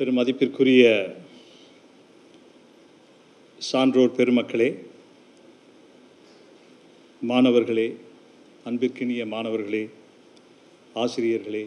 [0.00, 0.82] பெரும் மதிப்பிற்குரிய
[3.58, 4.66] சான்றோர் பெருமக்களே
[7.22, 7.86] மாணவர்களே
[8.66, 9.80] அன்பிற்கினிய மாணவர்களே
[10.94, 11.64] ஆசிரியர்களே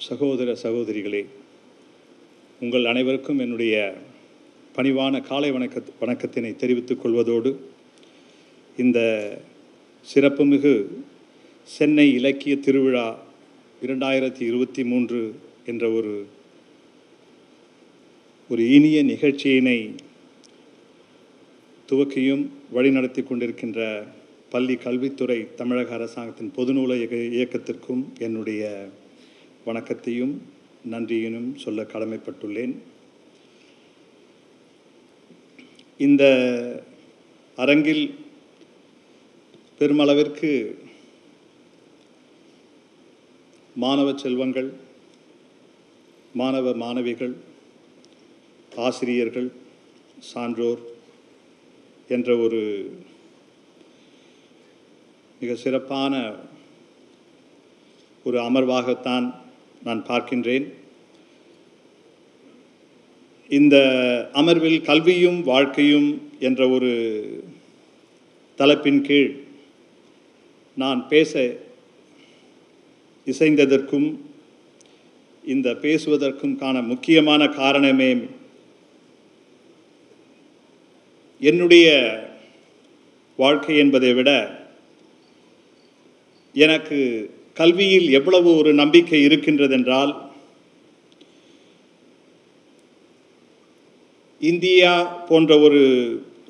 [0.00, 1.22] சகோதர சகோதரிகளே
[2.60, 3.74] உங்கள் அனைவருக்கும் என்னுடைய
[4.74, 7.52] பணிவான காலை வணக்க வணக்கத்தினை தெரிவித்துக் கொள்வதோடு
[8.76, 8.98] இந்த
[10.08, 10.74] சிறப்புமிகு
[11.68, 13.06] சென்னை இலக்கிய திருவிழா
[13.82, 15.20] இரண்டாயிரத்தி இருபத்தி மூன்று
[15.70, 16.12] என்ற ஒரு
[18.52, 19.78] ஒரு இனிய நிகழ்ச்சியினை
[21.88, 23.80] துவக்கியும் வழிநடத்தி கொண்டிருக்கின்ற
[24.54, 26.92] பள்ளி கல்வித்துறை தமிழக அரசாங்கத்தின் பொதுநூல
[27.38, 28.62] இயக்கத்திற்கும் என்னுடைய
[29.64, 30.34] வணக்கத்தையும்
[30.90, 32.74] நன்றியினும் சொல்ல கடமைப்பட்டுள்ளேன்.
[36.06, 36.24] இந்த
[37.62, 38.04] அரங்கில்
[39.78, 40.50] பெருமளவிற்கு
[43.82, 44.70] மாணவ செல்வங்கள்
[46.32, 47.36] மாணவ மாணவிகள்
[48.76, 49.52] ஆசிரியர்கள்
[50.18, 50.80] சான்றோர்
[52.08, 52.90] என்ற ஒரு
[55.40, 56.34] மிக சிறப்பான
[58.24, 59.34] ஒரு அமர்வாகத்தான்
[59.84, 60.72] நான் பார்க்கின்றேன்.
[63.48, 63.76] இந்த
[64.32, 66.90] அமர்வில் கல்வியும் வாழ்க்கையும் என்ற ஒரு
[68.56, 69.44] தலைப்பின் கீழ்
[70.74, 71.56] நான் பேச
[73.26, 74.29] இசைந்ததற்கும்
[75.44, 78.10] இந்த பேசுவதற்கும் காண முக்கியமான காரணமே
[81.40, 81.88] என்னுடைய
[83.38, 84.30] வாழ்க்கை என்பதை விட
[86.54, 86.98] எனக்கு
[87.56, 90.12] கல்வியில் எவ்வளவு ஒரு நம்பிக்கை இருக்கின்றதென்றால்
[94.40, 94.92] இந்தியா
[95.28, 95.82] போன்ற ஒரு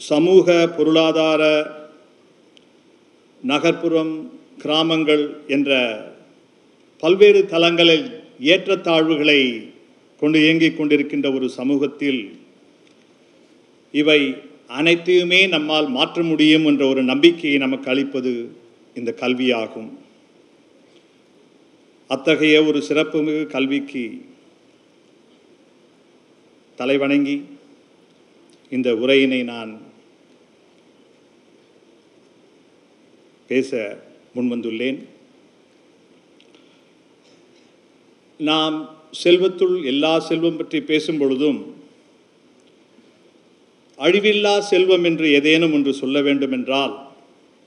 [0.01, 1.43] சமூக பொருளாதார
[3.43, 4.13] நகர்ப்புறம்
[4.59, 5.71] கிராமங்கள் என்ற
[7.03, 8.07] பல்வேறு தளங்களில்
[8.41, 9.73] ஏற்றத்தாழ்வுகளை
[10.21, 12.39] கொண்டு இயங்கிக் கொண்டிருக்கின்ற ஒரு சமூகத்தில்
[13.93, 14.35] இவை
[14.67, 18.53] அனைத்தையுமே நம்மால் மாற்ற முடியும் என்ற ஒரு நம்பிக்கையை நமக்கு அளிப்பது
[18.95, 19.91] இந்த கல்வியாகும்.
[22.09, 24.25] அத்தகைய ஒரு சிறப்புமிகு கல்விக்கு
[26.79, 27.43] தலைவணங்கி
[28.71, 29.81] இந்த உரையினை நான்
[33.47, 33.99] பேச
[34.35, 34.99] முன்வந்துள்ளேன்.
[38.41, 41.79] நாம் செல்வத்துள் எல்லா செல்வம் பற்றி பேசும் பொழுதும்
[43.99, 47.09] அழிவில்லா செல்வம் என்று ஏதேனும் ஒன்று சொல்ல வேண்டுமென்றால்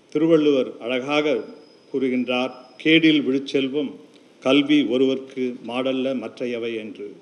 [0.10, 1.44] திருவள்ளுவர் அழகாக
[1.94, 2.52] கூறுகின்றார்
[2.84, 3.92] கேடில் விழுச்செல்வம்
[4.40, 7.16] கல்வி ஒருவர்க்கு மாடல்ல மற்றையவை என்று.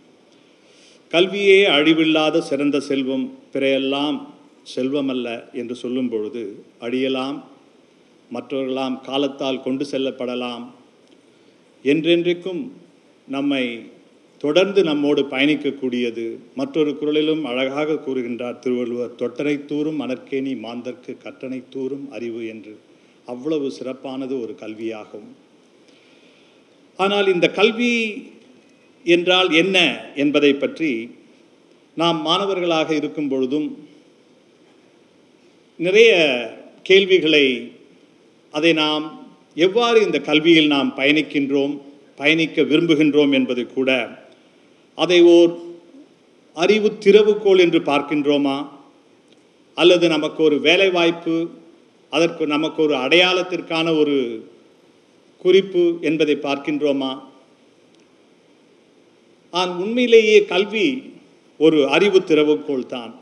[1.10, 4.28] கல்வியே அழிவில்லாத சிறந்த செல்வம் பிறையெல்லாம்
[4.76, 7.44] செல்வமல்ல என்று சொல்லும் பொழுது அழியலாம்
[8.34, 10.72] மற்றவர்களாம் காலத்தால் கொண்டு செல்லப்படலாம்
[11.84, 12.72] என்றென்றைக்கும்
[13.28, 13.90] நம்மை
[14.38, 22.48] தொடர்ந்து நம்மோடு பயணிக்கக்கூடியது மற்றொரு குரலிலும் அழகாக கூறுகின்றார் திருவள்ளுவர் தொட்டனை தூறும் மணற்கேணி மாந்தர்க்கு கட்டணை தூறும் அறிவு
[22.48, 22.80] என்று.
[23.26, 25.28] அவ்வளவு சிறப்பானது ஒரு கல்வியாகும்.
[26.96, 27.94] ஆனால் இந்த கல்வி
[29.04, 31.16] என்றால் என்ன என்பதை பற்றி
[31.94, 33.88] நாம் மாணவர்களாக இருக்கும் பொழுதும்
[35.78, 36.12] நிறைய
[36.84, 37.72] கேள்விகளை
[38.52, 41.82] அதை நாம் எவ்வாறு இந்த கல்வியில் நாம் பயணிக்கின்றோம்
[42.16, 44.20] பயணிக்க விரும்புகின்றோம் என்பது கூட
[44.98, 45.52] அதை ஓர்
[46.54, 48.68] அறிவு திறவுகோல் என்று பார்க்கின்றோமா?
[49.78, 51.48] அல்லது நமக்கு ஒரு வேலைவாய்ப்பு
[52.10, 54.46] அதற்கு நமக்கு ஒரு அடையாளத்திற்கான ஒரு
[55.38, 57.12] குறிப்பு என்பதை பார்க்கின்றோமா?
[59.50, 61.04] ஆனால் உண்மையிலேயே கல்வி
[61.58, 63.14] ஒரு அறிவு திறவுகோல் தான்.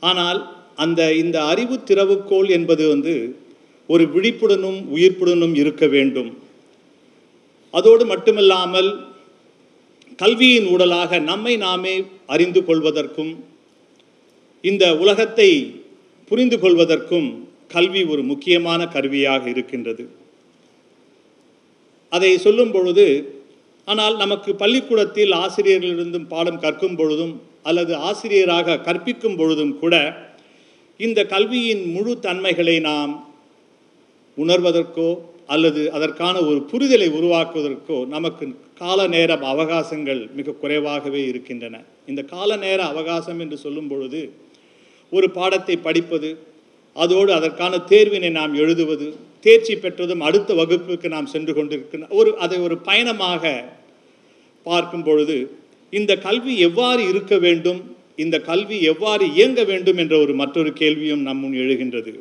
[0.00, 3.14] ஆனால் அந்த இந்த அறிவு திறவுகோல் என்பது வந்து
[3.86, 6.30] ஒரு விழிப்புடனும் உயிர்ப்புடனும் இருக்க வேண்டும்.
[7.70, 8.90] அதோடு மட்டுமில்லாமல்
[10.16, 11.94] கல்வியின் ஊடலாக நம்மை நாமே
[12.26, 13.32] அறிந்து கொள்வதற்கும்
[14.64, 15.50] இந்த உலகத்தை
[16.30, 17.28] புரிந்து கொள்வதற்கும்
[17.68, 20.04] கல்வி ஒரு முக்கியமான கருவியாக இருக்கின்றது.
[22.12, 23.06] அதை சொல்லும் பொழுது
[23.88, 29.94] ஆனால் நமக்கு பள்ளிக்கூடத்தில் ஆசிரியர்களிருந்தும் பாடம் கற்கும் பொழுதும் அல்லது ஆசிரியராக கற்பிக்கும் பொழுதும் கூட
[30.96, 33.12] இந்த கல்வியின் முழு தன்மைகளை நாம்
[34.36, 35.10] உணர்வதற்கோ
[35.48, 41.76] அல்லது அதற்கான ஒரு புரிதலை உருவாக்குவதற்கோ நமக்கு கால நேர அவகாசங்கள் மிக குறைவாகவே இருக்கின்றன.
[42.06, 44.20] இந்த கால நேர அவகாசம் என்று சொல்லும் பொழுது
[45.12, 46.30] ஒரு பாடத்தை படிப்பது
[46.96, 49.06] அதோடு அதற்கான தேர்வினை நாம் எழுதுவது
[49.40, 53.52] தேர்ச்சி பெற்றதும் அடுத்த வகுப்புக்கு நாம் சென்று கொண்டிருக்கிற ஒரு அதை ஒரு பயணமாக
[54.66, 55.36] பார்க்கும் பொழுது
[55.92, 57.80] இந்த கல்வி எவ்வாறு இருக்க வேண்டும்
[58.16, 62.12] இந்த கல்வி எவ்வாறு இயங்க வேண்டும் என்ற ஒரு மற்றொரு கேள்வியும் நம் முன் எழுகின்றது.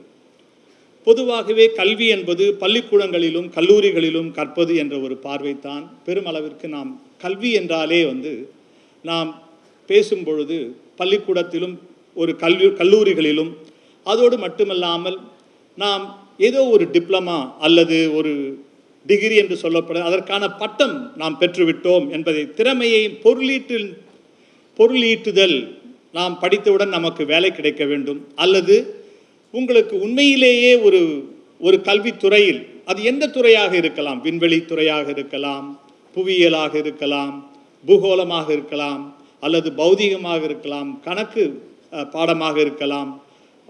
[1.08, 5.84] பொதுவாகவே கல்வி என்பது பள்ளிக்கூடங்களிலும் கல்லூரிகளிலும் கற்பது என்ற ஒரு பார்வைத்தான்.
[6.06, 6.90] பெருமளவிற்கு நாம்
[7.24, 8.34] கல்வி என்றாலே வந்து
[9.06, 9.30] நாம்
[9.90, 10.58] பேசும் பொழுது
[10.98, 11.76] பள்ளிக்கூடத்திலும்
[12.16, 13.52] ஒரு கல்வி கல்லூரிகளிலும்
[14.06, 15.18] அதோடு மட்டுமல்லாமல்
[15.78, 16.04] நாம்
[16.48, 18.34] ஏதோ ஒரு டிப்ளமா அல்லது ஒரு
[19.06, 23.88] டிகிரி என்று சொல்லப்படும் அதற்கான பட்டம் நாம் பெற்றுவிட்டோம் என்பதை திறமையை பொருளீட்டில்
[24.80, 25.58] பொருளீட்டுதல்
[26.12, 28.20] நாம் படித்தவுடன் நமக்கு வேலை கிடைக்க வேண்டும்.
[28.36, 28.76] அல்லது
[29.54, 31.02] உங்களுக்கு உண்மையிலேயே ஒரு
[31.68, 32.60] ஒரு கல்வித்துறையில்
[32.90, 34.20] அது எந்த துறையாக இருக்கலாம்?
[34.26, 35.68] விண்வெளி துறையாக இருக்கலாம்
[36.16, 37.36] புவியியலாக இருக்கலாம்
[37.84, 39.02] பூகோளமாக இருக்கலாம்
[39.46, 41.44] அல்லது பௌதிகமாக இருக்கலாம் கணக்கு
[42.14, 43.10] பாடமாக இருக்கலாம்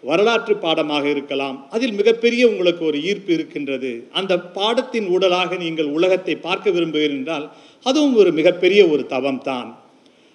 [0.03, 1.57] வரலாற்று பாடமாக இருக்கலாம்.
[1.75, 3.91] அதில் மிகப்பெரிய உங்களுக்கு ஒரு ஈர்ப்பு இருக்கின்றது.
[4.19, 7.45] அந்த பாடத்தின் ஊடலாக நீங்கள் உலகத்தை பார்க்க விரும்புகிறீர்கள் என்றால்
[7.85, 9.69] அதுவும் ஒரு மிகப்பெரிய ஒரு தவம்தான்.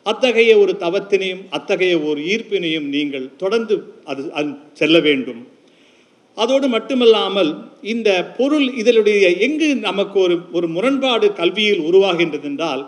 [0.06, 3.74] அத்தகைய ஒரு தவத்தினையும் அத்தகைய ஒரு ஈர்ப்பினையும் நீங்கள் தொடர்ந்து
[4.10, 4.22] அது
[4.80, 5.40] செல்ல வேண்டும்.
[6.36, 7.50] அதோடு மட்டுமல்லாமல்
[7.92, 12.82] இந்த பொருள் இதனுடைய எங்கு நமக்கு ஒரு ஒரு முரண்பாடு கல்வியில் உருவாகின்றது என்றால்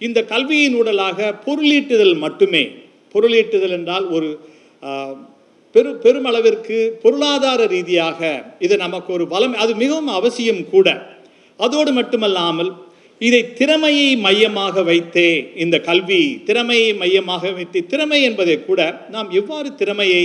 [0.00, 2.62] இந்த கல்வியின் ஊடலாக பொருளீட்டுதல் மட்டுமே
[3.14, 4.28] பொருளீட்டுதல் என்றால் ஒரு
[5.74, 8.20] பெரு பெருமளவிற்கு பொருளாதார ரீதியாக
[8.66, 10.88] இது நமக்கு ஒரு பலம் அது மிகவும் அவசியம் கூட.
[11.60, 12.70] அதோடு மட்டுமல்லாமல்
[13.20, 18.80] இதை திறமையை மையமாக வைத்தே இந்த கல்வி திறமையை மையமாக வைத்து திறமை என்பதை கூட
[19.10, 20.24] நாம் எவ்வாறு திறமையை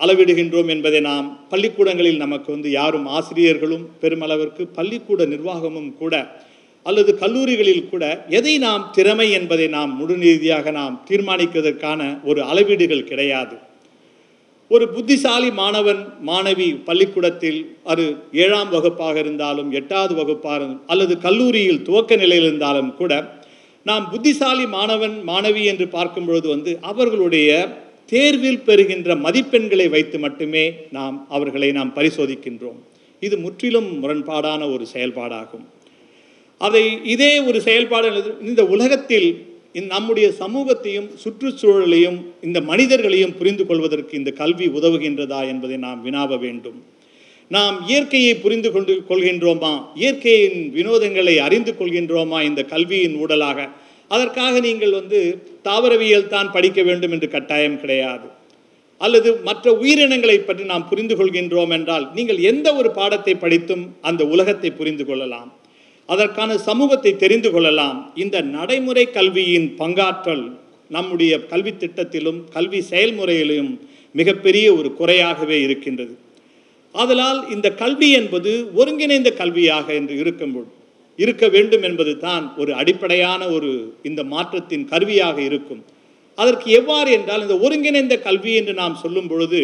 [0.00, 6.14] அளவிடுகின்றோம் என்பதை நாம் பள்ளிக்கூடங்களில் நமக்கு வந்து யாரும் ஆசிரியர்களும் பெருமளவிற்கு பள்ளிக்கூட நிர்வாகமும் கூட
[6.86, 13.56] அல்லது கல்லூரிகளில் கூட எதை நாம் திறமை என்பதை நாம் முழுநீதியாக நாம் தீர்மானிப்பதற்கான ஒரு அளவீடுகள் கிடையாது.
[14.68, 22.46] ஒரு புத்திசாலி மாணவன் மாணவி பள்ளிக்கூடத்தில் அது ஏழாம் வகுப்பாக இருந்தாலும் எட்டாவது வகுப்பாக அல்லது கல்லூரியில் துவக்க நிலையில்
[22.46, 23.12] இருந்தாலும் கூட
[23.82, 27.50] நாம் புத்திசாலி மாணவன் மாணவி என்று பார்க்கும் பொழுது வந்து அவர்களுடைய
[28.06, 32.80] தேர்வில் பெறுகின்ற மதிப்பெண்களை வைத்து மட்டுமே நாம் அவர்களை நாம் பரிசோதிக்கின்றோம்.
[33.20, 35.64] இது முற்றிலும் முரண்பாடான ஒரு செயல்பாடாகும்.
[36.58, 39.28] அதை இதே ஒரு செயல்பாடு இந்த உலகத்தில்
[39.82, 46.82] நம்முடைய சமூகத்தையும் சுற்றுச்சூழலையும் இந்த மனிதர்களையும் புரிந்து கொள்வதற்கு இந்த கல்வி உதவுகின்றதா என்பதை நாம் வினாவ வேண்டும்.
[47.48, 49.72] நாம் இயற்கையை புரிந்து கொண்டு கொள்கின்றோமா?
[49.94, 53.68] இயற்கையின் வினோதங்களை அறிந்து கொள்கின்றோமா இந்த கல்வியின் ஊடலாக?
[54.08, 55.20] அதற்காக நீங்கள் வந்து
[55.62, 58.26] தாவரவியல் தான் படிக்க வேண்டும் என்று கட்டாயம் கிடையாது.
[58.96, 64.70] அல்லது மற்ற உயிரினங்களை பற்றி நாம் புரிந்து கொள்கின்றோம் என்றால் நீங்கள் எந்த ஒரு பாடத்தை படித்தும் அந்த உலகத்தை
[64.70, 65.52] புரிந்து கொள்ளலாம்.
[66.08, 67.98] அதற்கான சமூகத்தை தெரிந்து கொள்ளலாம்.
[68.14, 70.44] இந்த நடைமுறை கல்வியின் பங்காற்றல்
[70.90, 73.70] நம்முடைய கல்வி திட்டத்திலும் கல்வி செயல்முறையிலும்
[74.14, 76.14] மிகப்பெரிய ஒரு குறையாகவே இருக்கின்றது.
[76.94, 80.70] ஆதலால் இந்த கல்வி என்பது ஒருங்கிணைந்த கல்வியாக என்று இருக்கும்போது
[81.18, 83.70] இருக்க வேண்டும் என்பது தான் ஒரு அடிப்படையான ஒரு
[84.08, 85.82] இந்த மாற்றத்தின் கருவியாக இருக்கும்.
[86.38, 89.60] அதற்கு எவ்வாறு என்றால் இந்த ஒருங்கிணைந்த கல்வி என்று நாம் சொல்லும் பொழுது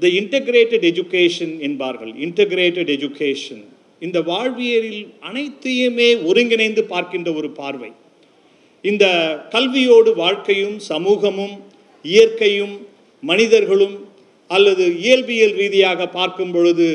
[0.00, 2.12] த இன்டகிரேட்டட் எஜுகேஷன் என்பார்கள்.
[2.26, 3.64] இன்டகிரேட்டட் எஜுகேஷன்
[4.02, 7.90] இந்த வாழ்வியலில் அனைத்தையுமே ஒருங்கிணைந்து பார்க்கின்ற ஒரு பார்வை.
[8.84, 9.04] இந்த
[9.54, 11.56] கல்வியோடு வாழ்க்கையும் சமூகமும்
[12.04, 12.74] இயற்கையும்
[13.22, 13.96] மனிதர்களும்
[14.50, 16.86] அல்லது இயல்பியல் ரீதியாக பார்க்கும் பொழுது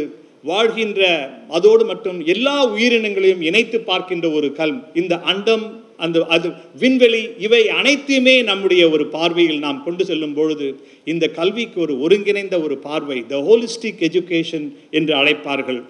[0.43, 1.01] வாழ்கின்ற
[1.49, 5.65] அதோடு மட்டும் எல்லா உயிரினங்களையும் இணைத்து பார்க்கின்ற ஒரு கல் இந்த அண்டம்
[5.97, 6.47] அந்த அது
[6.79, 10.67] விண்வெளி இவை அனைத்தையுமே நம்முடைய ஒரு பார்வையில் நாம் கொண்டு செல்லும் பொழுது
[11.03, 15.81] இந்த கல்விக்கு ஒரு ஒருங்கிணைந்த ஒரு பார்வை த ஹோலிஸ்டிக் எஜுகேஷன் என்று அழைப்பார்கள்.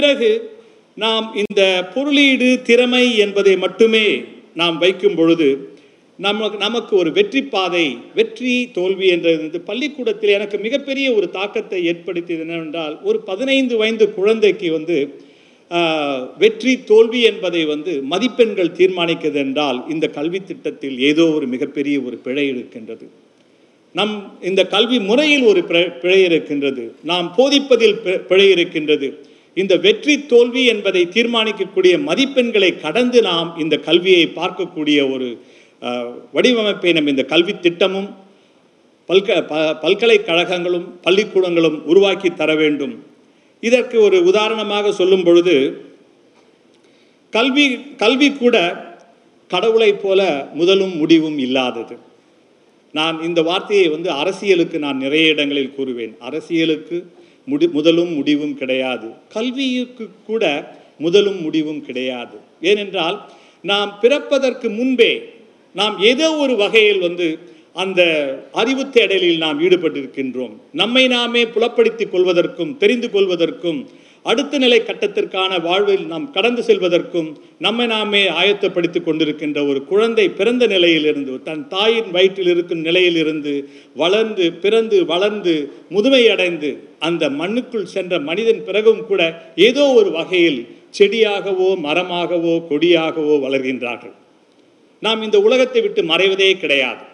[0.00, 0.50] பிறகு
[0.94, 4.20] நாம் இந்த பொருளீடு திறமை என்பதை மட்டுமே
[4.54, 5.68] நாம் வைக்கும் பொழுது
[6.16, 12.46] நமக்கு நமக்கு ஒரு வெற்றி பாதை வெற்றி தோல்வி என்றது வந்து பள்ளிக்கூடத்தில் எனக்கு மிகப்பெரிய ஒரு தாக்கத்தை ஏற்படுத்தியது
[12.46, 15.20] என்னவென்றால் ஒரு பதினைந்து வயது குழந்தைக்கு வந்து
[16.38, 22.48] வெற்றி தோல்வி என்பதை வந்து மதிப்பெண்கள் தீர்மானிக்கிறது என்றால் இந்த கல்வி திட்டத்தில் ஏதோ ஒரு மிகப்பெரிய ஒரு பிழை
[22.48, 23.10] இருக்கின்றது.
[23.92, 26.94] நம் இந்த கல்வி முறையில் ஒரு பிழை பிழை இருக்கின்றது.
[27.04, 29.34] நாம் போதிப்பதில் பி- பிழை இருக்கின்றது.
[29.60, 35.28] இந்த வெற்றி தோல்வி என்பதை தீர்மானிக்கக்கூடிய மதிப்பெண்களை கடந்து நாம் இந்த கல்வியை பார்க்கக்கூடிய ஒரு
[36.36, 38.08] வடிவமைப்பை நம் இந்த கல்வி திட்டமும்
[39.08, 42.94] பல்க ப பல்கலைக்கழகங்களும் பள்ளிக்கூடங்களும் உருவாக்கி தர வேண்டும்.
[43.62, 45.54] இதற்கு ஒரு உதாரணமாக சொல்லும் பொழுது
[47.36, 47.66] கல்வி
[48.02, 48.56] கல்வி கூட
[49.50, 50.20] கடவுளைப் போல
[50.58, 51.96] முதலும் முடிவும் இல்லாதது.
[52.94, 56.14] நான் இந்த வார்த்தையை வந்து அரசியலுக்கு நான் நிறைய இடங்களில் கூறுவேன்.
[56.28, 56.98] அரசியலுக்கு
[57.46, 59.08] முடி முதலும் முடிவும் கிடையாது.
[59.28, 60.44] கல்விக்கு கூட
[60.98, 62.36] முதலும் முடிவும் கிடையாது.
[62.60, 63.16] ஏனென்றால்
[63.62, 65.12] நாம் பிறப்பதற்கு முன்பே
[65.74, 67.26] நாம் ஏதோ ஒரு வகையில் வந்து
[67.72, 68.02] அந்த
[68.52, 70.54] அறிவு தேடலில் நாம் ஈடுபட்டிருக்கின்றோம்.
[70.72, 73.80] நம்மை நாமே புலப்படுத்திக் கொள்வதற்கும் தெரிந்து கொள்வதற்கும்
[74.30, 77.28] அடுத்த நிலை கட்டத்திற்கான வாழ்வில் நாம் கடந்து செல்வதற்கும்
[77.58, 83.52] நம்மை நாமே ஆயத்தப்படுத்திக் கொண்டிருக்கின்ற ஒரு குழந்தை பிறந்த நிலையிலிருந்து தன் தாயின் வயிற்றில் இருக்கும் நிலையிலிருந்து
[83.94, 85.54] வளர்ந்து பிறந்து வளர்ந்து
[85.90, 89.22] முதுமையடைந்து அந்த மண்ணுக்குள் சென்ற மனிதன் பிறகும் கூட
[89.56, 90.60] ஏதோ ஒரு வகையில்
[90.98, 94.14] செடியாகவோ மரமாகவோ கொடியாகவோ வளர்கின்றார்கள்.
[95.02, 97.04] நாம் இந்த உலகத்தை விட்டு மறைவதே கிடையாது.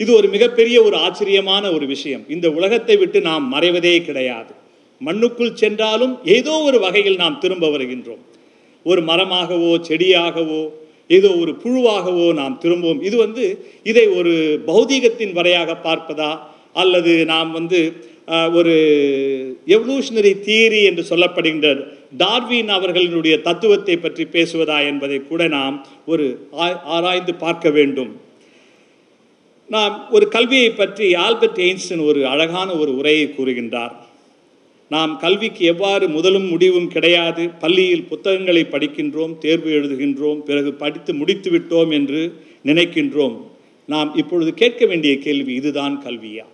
[0.00, 2.24] இது ஒரு மிகப்பெரிய ஒரு ஆச்சரியமான ஒரு விஷயம்.
[2.28, 4.52] இந்த உலகத்தை விட்டு நாம் மறைவதே கிடையாது.
[5.06, 8.22] மண்ணுக்குள் சென்றாலும் ஏதோ ஒரு வகையில் நாம் திரும்ப வருகின்றோம்.
[8.86, 10.62] ஒரு மரமாகவோ செடியாகவோ
[11.16, 13.00] ஏதோ ஒரு புழுவாகவோ நாம் திரும்புவோம்.
[13.08, 13.44] இது வந்து
[13.90, 14.32] இதை ஒரு
[14.68, 16.30] பௌதீகத்தின் வரையாக பார்ப்பதா?
[16.82, 17.80] அல்லது நாம் வந்து
[18.58, 18.74] ஒரு
[19.74, 21.68] எவல்யூஷனரி தியரி என்று சொல்லப்படுகின்ற
[22.20, 25.76] டார்வின் அவர்களினுடைய தத்துவத்தை பற்றி பேசுவதா என்பதை கூட நாம்
[26.12, 26.26] ஒரு
[26.96, 28.12] ஆராய்ந்து பார்க்க வேண்டும்.
[29.70, 33.94] நாம் ஒரு கல்வியை பற்றி ஆல்பர்ட் எயின்ஸ்டன் ஒரு அழகான ஒரு உரையை கூறுகின்றார்.
[34.92, 37.42] நாம் கல்விக்கு எவ்வாறு முதலும் முடிவும் கிடையாது?
[37.62, 42.22] பள்ளியில் புத்தகங்களை படிக்கின்றோம் தேர்வு எழுதுகின்றோம் பிறகு படித்து முடித்து விட்டோம் என்று
[42.64, 43.36] நினைக்கின்றோம்.
[43.88, 46.46] நாம் இப்பொழுது கேட்க வேண்டிய கேள்வி இதுதான் கல்வியா?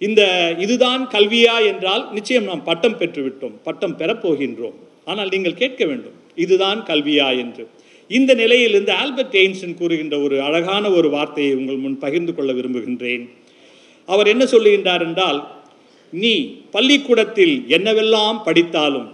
[0.00, 0.22] இந்த
[0.64, 4.78] இதுதான் கல்வியா என்றால் நிச்சயம் நாம் பட்டம் பெற்றுவிட்டோம் பட்டம் பெறப்போகின்றோம்
[5.10, 7.64] ஆனால் நீங்கள் கேட்க வேண்டும் இதுதான் கல்வியா என்று.
[8.10, 13.24] இந்த நிலையில் இந்த ஆல்பர்ட் எயின்சன் கூறுகின்ற ஒரு அழகான ஒரு வார்த்தையை உங்கள் முன் பகிர்ந்து கொள்ள விரும்புகின்றேன்.
[14.08, 15.40] அவர் என்ன சொல்லுகின்றார் என்றால்
[16.12, 16.34] நீ
[16.70, 19.08] பள்ளிக்கூடத்தில் என்னவெல்லாம் படித்தாலும்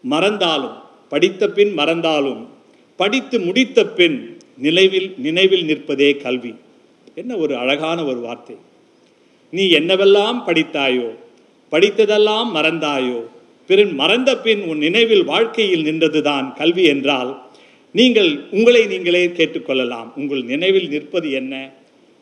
[0.00, 0.76] மறந்தாலும்
[1.08, 2.48] படித்த பின் மறந்தாலும்
[2.96, 6.54] படித்து முடித்த பின் நினைவில் நினைவில் நிற்பதே கல்வி.
[7.14, 8.56] என்ன ஒரு அழகான ஒரு வார்த்தை.
[9.50, 11.08] நீ என்னவெல்லாம் படித்தாயோ
[11.72, 13.20] படித்ததெல்லாம் மறந்தாயோ
[13.66, 17.42] பிறன் மறந்த பின் உன் நினைவில் வாழ்க்கையில் நின்றதுதான் கல்வி என்றால்
[17.92, 20.08] நீங்கள் உங்களை நீங்களே கேட்டுக்கொள்ளலாம்.
[20.16, 21.54] உங்கள் நினைவில் நிற்பது என்ன?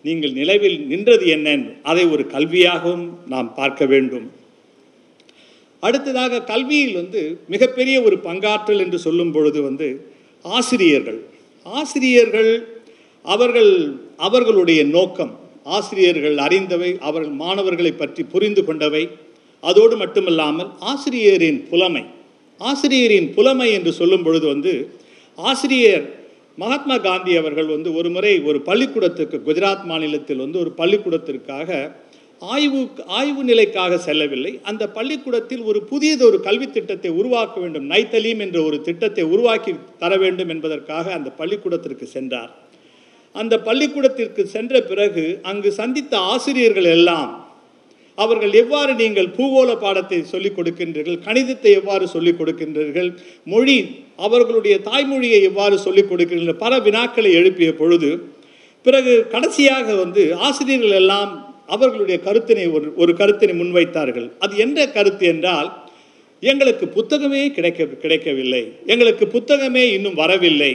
[0.07, 1.49] நீங்கள் நிலவில் நின்றது என்ன
[1.91, 4.27] அதை ஒரு கல்வியாகவும் நாம் பார்க்க வேண்டும்.
[5.83, 7.21] அடுத்ததாக கல்வியில் வந்து
[7.53, 9.89] மிகப்பெரிய ஒரு பங்காற்றல் என்று சொல்லும் பொழுது வந்து
[10.45, 11.21] ஆசிரியர்கள்.
[11.67, 12.53] ஆசிரியர்கள்
[13.25, 13.73] அவர்கள்
[14.27, 15.33] அவர்களுடைய நோக்கம்
[15.77, 19.05] ஆசிரியர்கள் அறிந்தவை அவர்கள் மாணவர்களை பற்றி புரிந்து கொண்டவை.
[19.63, 22.05] அதோடு மட்டுமல்லாமல் ஆசிரியரின் புலமை
[22.61, 24.73] ஆசிரியரின் புலமை என்று சொல்லும் பொழுது வந்து
[25.39, 26.05] ஆசிரியர்
[26.59, 31.71] மகாத்மா காந்தி அவர்கள் வந்து ஒரு முறை ஒரு பள்ளிக்கூடத்துக்கு குஜராத் மாநிலத்தில் வந்து ஒரு பள்ளிக்கூடத்திற்காக
[32.43, 32.81] ஆய்வு
[33.19, 34.53] ஆய்வு நிலைக்காக செல்லவில்லை.
[34.63, 40.17] அந்த பள்ளிக்கூடத்தில் ஒரு புதியது ஒரு கல்வி திட்டத்தை உருவாக்க வேண்டும் நைத்தலீம் என்ற ஒரு திட்டத்தை உருவாக்கி தர
[40.17, 42.51] வேண்டும் என்பதற்காக அந்த பள்ளிக்கூடத்திற்கு சென்றார்.
[43.35, 47.31] அந்த பள்ளிக்கூடத்திற்கு சென்ற பிறகு அங்கு சந்தித்த ஆசிரியர்கள் எல்லாம்
[48.19, 53.11] அவர்கள் எவ்வாறு நீங்கள் பூகோள பாடத்தை சொல்லிக் கொடுக்கின்றீர்கள் கணிதத்தை எவ்வாறு சொல்லிக் கொடுக்கின்றீர்கள்
[53.45, 53.77] மொழி
[54.27, 58.11] அவர்களுடைய தாய்மொழியை எவ்வாறு சொல்லிக் கொடுக்கிறீர்கள் பல வினாக்களை எழுப்பிய பொழுது
[58.87, 61.33] பிறகு கடைசியாக வந்து ஆசிரியர்கள் எல்லாம்
[61.75, 64.27] அவர்களுடைய கருத்தினை ஒரு ஒரு கருத்தினை முன்வைத்தார்கள்.
[64.45, 65.69] அது என்ன கருத்து என்றால்
[66.43, 68.63] எங்களுக்கு புத்தகமே கிடைக்க கிடைக்கவில்லை.
[68.93, 70.73] எங்களுக்கு புத்தகமே இன்னும் வரவில்லை.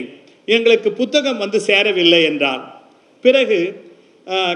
[0.48, 2.62] எங்களுக்கு புத்தகம் வந்து சேரவில்லை என்றால்
[3.24, 3.58] பிறகு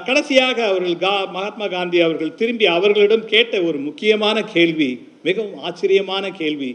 [0.06, 4.88] கடைசியாக அவர்கள் கா மகாத்மா காந்தி அவர்கள் திரும்பி அவர்களிடம் கேட்ட ஒரு முக்கியமான கேள்வி
[5.26, 6.70] மிகவும் ஆச்சரியமான கேள்வி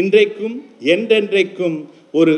[0.00, 0.56] இன்றைக்கும்
[0.94, 1.76] என்றென்றைக்கும்
[2.18, 2.34] ஒரு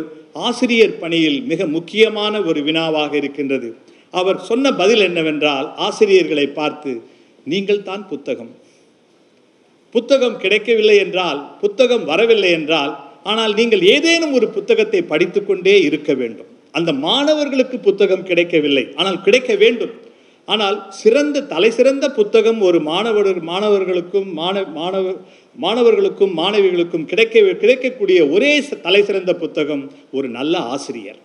[0.46, 3.68] ஆசிரியர் பணியில் மிக முக்கியமான ஒரு வினாவாக இருக்கின்றது.
[4.14, 6.92] அவர் சொன்ன பதில் என்னவென்றால் ஆசிரியர்களை பார்த்து
[7.52, 8.52] நீங்கள் தான் புத்தகம்.
[9.94, 12.92] புத்தகம் கிடைக்கவில்லை என்றால் புத்தகம் வரவில்லை என்றால்
[13.32, 16.50] ஆனால் நீங்கள் ஏதேனும் ஒரு புத்தகத்தை படித்துக்கொண்டே இருக்க வேண்டும்.
[16.78, 18.84] அந்த மாணவர்களுக்கு புத்தகம் கிடைக்கவில்லை.
[18.98, 19.94] ஆனால் கிடைக்க வேண்டும்.
[20.48, 25.18] ஆனால் சிறந்த தலை சிறந்த புத்தகம் ஒரு மாணவர் மாணவர்களுக்கும் மாணவ மாணவர்
[25.56, 31.18] மாணவர்களுக்கும் மாணவிகளுக்கும் கிடைக்க கிடைக்கக்கூடிய ஒரே தலை சிறந்த புத்தகம் ஒரு நல்ல ஆசிரியர்.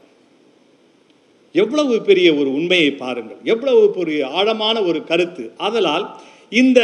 [1.54, 3.38] எவ்வளவு பெரிய ஒரு உண்மையை பாருங்கள்.
[3.44, 5.52] எவ்வளவு பெரிய ஆழமான ஒரு கருத்து.
[5.58, 6.10] ஆதலால்
[6.50, 6.80] இந்த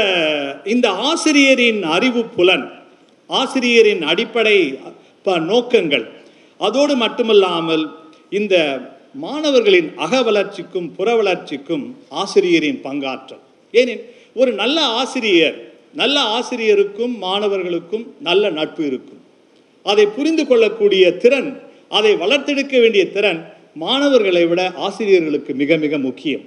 [0.65, 2.71] இந்த ஆசிரியரின் அறிவு புலன்
[3.27, 4.79] ஆசிரியரின் அடிப்படை
[5.23, 6.09] ப- நோக்கங்கள்
[6.57, 7.95] அதோடு மட்டுமல்லாமல்
[8.29, 8.79] இந்த
[9.13, 13.39] மாணவர்களின் அக வளர்ச்சிக்கும் புற வளர்ச்சிக்கும் ஆசிரியரின் பங்காற்றல்
[13.71, 19.21] ஏனெனில் ஒரு நல்ல ஆசிரியர் நல்ல ஆசிரியருக்கும் மாணவர்களுக்கும் நல்ல நட்பு இருக்கும்.
[19.85, 21.49] அதை புரிந்து கொள்ளக்கூடிய திறன்
[21.97, 23.41] அதை வளர்த்தெடுக்க வேண்டிய திறன்
[23.83, 26.43] மாணவர்களை விட ஆசிரியர்களுக்கு மிக மிக முக்கியம்.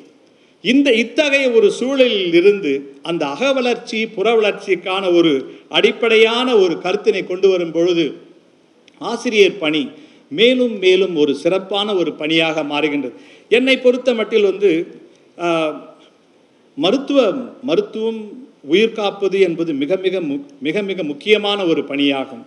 [0.65, 2.73] இந்த இத்தகைய ஒரு சூழலில் இருந்து
[3.11, 5.33] அந்த அக வளர்ச்சி புற வளர்ச்சிக்கான ஒரு
[5.79, 8.07] அடிப்படையான ஒரு கருத்தினை கொண்டு வரும் பொழுது
[9.11, 9.83] ஆசிரியர் பணி
[10.39, 13.15] மேலும் மேலும் ஒரு சிறப்பான ஒரு பணியாக மாறுகின்றது.
[13.59, 14.73] என்னை பொறுத்த மட்டில் வந்து
[16.79, 17.21] மருத்துவ
[17.69, 18.21] மருத்துவம்
[18.65, 20.21] உயிர் காப்பது என்பது மிக மிக
[20.67, 22.45] மிக மிக முக்கியமான ஒரு பணியாகும்.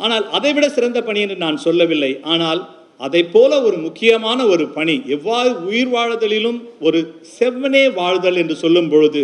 [0.00, 2.12] ஆனால் அதைவிட சிறந்த பணி என்று நான் சொல்லவில்லை.
[2.22, 2.60] ஆனால்
[3.06, 6.98] அதை போல ஒரு முக்கியமான ஒரு பணி எவ்வாறு உயிர் வாழுதலிலும் ஒரு
[7.38, 9.22] செவ்வனே வாழ்தல் என்று சொல்லும் பொழுது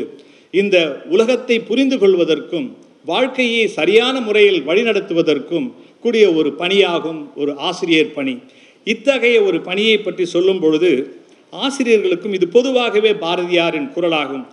[0.54, 0.76] இந்த
[1.14, 2.68] உலகத்தை புரிந்து கொள்வதற்கும்
[3.04, 5.66] வாழ்க்கையை சரியான முறையில் வழிநடத்துவதற்கும்
[6.00, 8.34] கூடிய ஒரு பணியாகும் ஒரு ஆசிரியர் பணி.
[8.86, 10.90] இத்தகைய ஒரு பணியை பற்றி சொல்லும் பொழுது
[11.52, 14.44] ஆசிரியர்களுக்கும் இது பொதுவாகவே பாரதியாரின் குரலாகும்.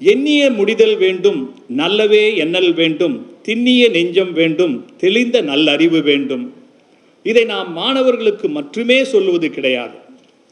[0.00, 6.52] எண்ணிய முடிதல் வேண்டும் நல்லவே எண்ணல் வேண்டும் திண்ணிய நெஞ்சம் வேண்டும் தெளிந்த நல்லறிவு வேண்டும்.
[7.22, 9.94] இதை நாம் மாணவர்களுக்கு மட்டுமே சொல்லுவது கிடையாது.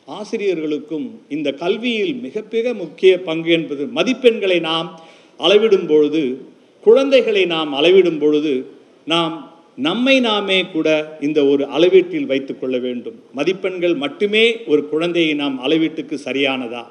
[0.06, 5.00] ஆசிரியர்களுக்கும் இந்த கல்வியில் மிக மிக முக்கிய பங்கு என்பது மதிப்பெண்களை நாம்
[5.38, 6.46] அளவிடும் பொழுது
[6.80, 8.66] குழந்தைகளை நாம் அளவிடும் பொழுது
[9.04, 13.14] நாம் நம்மை நாமே கூட இந்த ஒரு அளவீட்டில் வைத்துக்கொள்ள வேண்டும்.
[13.32, 16.84] மதிப்பெண்கள் மட்டுமே ஒரு குழந்தையை நாம் அளவீட்டுக்கு சரியானதா?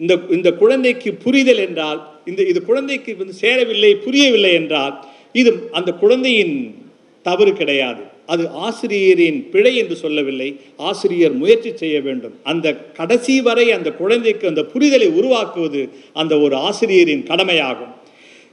[0.00, 4.94] இந்த இந்த குழந்தைக்கு புரிதல் என்றால் இந்த இது குழந்தைக்கு வந்து சேரவில்லை புரியவில்லை என்றால்
[5.32, 6.54] இது அந்த குழந்தையின்
[7.22, 8.02] தவறு கிடையாது.
[8.26, 10.48] அது ஆசிரியரின் பிழை என்று சொல்லவில்லை.
[10.76, 12.34] ஆசிரியர் முயற்சி செய்ய வேண்டும்.
[12.42, 17.92] அந்த கடைசி வரை அந்த குழந்தைக்கு அந்த புரிதலை உருவாக்குவது அந்த ஒரு ஆசிரியரின் கடமையாகும்.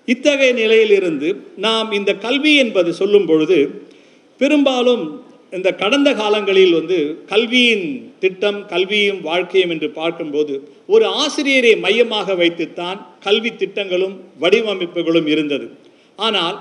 [0.05, 3.59] இத்தகைய நிலையிலிருந்து நாம் இந்த கல்வி என்பது சொல்லும் பொழுது
[4.41, 5.03] பெரும்பாலும்
[5.53, 13.55] இந்த கடந்த காலங்களில் வந்து கல்வியின் திட்டம் கல்வியும் வாழ்க்கையும் என்று பார்க்கும்போது ஒரு ஆசிரியரை மையமாக வைத்துத்தான் கல்வி
[13.55, 15.71] திட்டங்களும் வடிவமைப்புகளும் இருந்தது.
[16.15, 16.57] ஆனால்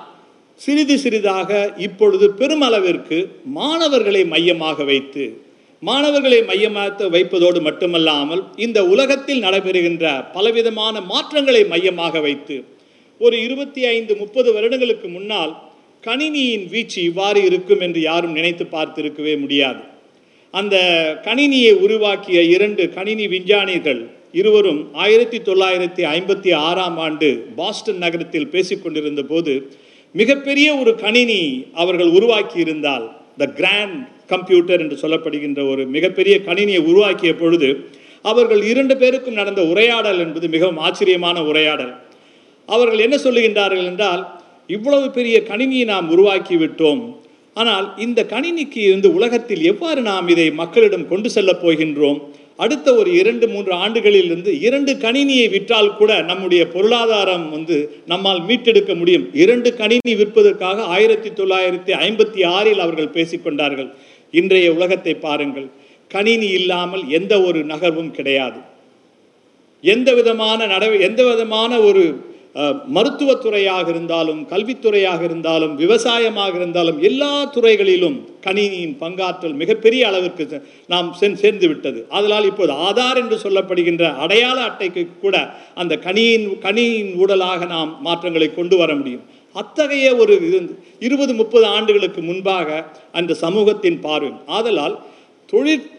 [0.60, 5.38] சிறிது சிறிதாக இப்பொழுது பெருமளவிற்கு மாணவர்களை மையமாக வைத்து
[5.80, 12.64] மாணவர்களை மையமாக வைப்பதோடு மட்டுமல்லாமல் இந்த உலகத்தில் நடைபெறுகின்ற பலவிதமான மாற்றங்களை மையமாக வைத்து
[13.18, 15.52] ஒரு இருபத்தி ஐந்து முப்பது வருடங்களுக்கு முன்னால்
[16.02, 19.80] கணினியின் வீச்சு இவ்வாறு இருக்கும் என்று யாரும் நினைத்து பார்த்திருக்கவே முடியாது.
[20.50, 20.76] அந்த
[21.24, 29.70] கணினியை உருவாக்கிய இரண்டு கணினி விஞ்ஞானிகள் இருவரும் ஆயிரத்தி தொள்ளாயிரத்தி ஐம்பத்தி ஆறாம் ஆண்டு பாஸ்டன் நகரத்தில் பேசிக்கொண்டிருந்த போது
[30.12, 37.34] மிகப்பெரிய ஒரு கணினி அவர்கள் உருவாக்கி இருந்தால் த கிராண்ட் கம்ப்யூட்டர் என்று சொல்லப்படுகின்ற ஒரு மிகப்பெரிய கணினியை உருவாக்கிய
[37.34, 37.90] பொழுது
[38.22, 41.92] அவர்கள் இரண்டு பேருக்கும் நடந்த உரையாடல் என்பது மிகவும் ஆச்சரியமான உரையாடல்.
[42.66, 44.35] அவர்கள் என்ன சொல்லுகின்றார்கள் என்றால்
[44.66, 47.02] இவ்வளவு பெரிய கணினியை நாம் உருவாக்கி விட்டோம்
[47.54, 52.18] ஆனால் இந்த கணினிக்கு இருந்து உலகத்தில் எவ்வாறு நாம் இதை மக்களிடம் கொண்டு செல்லப் போகின்றோம்?
[52.56, 59.34] அடுத்த ஒரு இரண்டு மூன்று ஆண்டுகளிலிருந்து இரண்டு கணினியை விற்றால் கூட நம்முடைய பொருளாதாரம் வந்து நம்மால் மீட்டெடுக்க முடியும்.
[59.34, 63.90] இரண்டு கணினி விற்பதற்காக ஆயிரத்தி தொள்ளாயிரத்தி ஐம்பத்தி ஆறில் அவர்கள் பேசிக்கொண்டார்கள்
[64.30, 65.68] இன்றைய உலகத்தை பாருங்கள்.
[66.08, 68.58] கணினி இல்லாமல் எந்த ஒரு நகர்வும் கிடையாது.
[69.80, 72.34] எந்த விதமான நடவ எந்த விதமான ஒரு
[72.94, 81.36] மருத்துவத்துறையாக இருந்தாலும் கல்வித்துறையாக இருந்தாலும் விவசாயமாக இருந்தாலும் எல்லா துறைகளிலும் கணினியின் பங்காற்றல் மிகப்பெரிய அளவிற்கு செ- நாம் சென்
[81.36, 82.06] சேர்ந்து விட்டது.
[82.08, 88.76] அதனால் இப்போது ஆதார் என்று சொல்லப்படுகின்ற அடையாள அட்டைக்கு கூட அந்த கணியின் கணியின் ஊடலாக நாம் மாற்றங்களை கொண்டு
[88.76, 89.22] வர முடியும்.
[89.52, 90.68] அத்தகைய ஒரு
[91.00, 94.32] இருபது முப்பது ஆண்டுகளுக்கு முன்பாக அந்த சமூகத்தின் பார்வை.
[94.46, 94.98] ஆதலால்
[95.46, 95.90] தொழிற்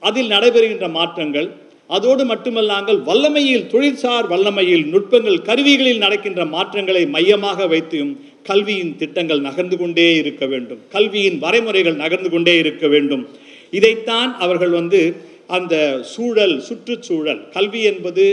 [0.00, 1.50] அதில் நடைபெறுகின்ற மாற்றங்கள்
[1.90, 10.16] அதோடு மட்டுமல்லாமல் வல்லமையில் தொழிற்சார் வல்லமையில் நுட்பங்கள் கருவிகளில் நடக்கின்ற மாற்றங்களை மையமாக வைத்தும் கல்வியின் திட்டங்கள் நகர்ந்து கொண்டே
[10.16, 10.80] இருக்க வேண்டும்.
[10.88, 13.24] கல்வியின் வரைமுறைகள் நகர்ந்து கொண்டே இருக்க வேண்டும்.
[13.70, 15.00] இதைத்தான் அவர்கள் வந்து
[15.46, 18.26] அந்த சூழல் சுற்றுச்சூழல் கல்வி என்பது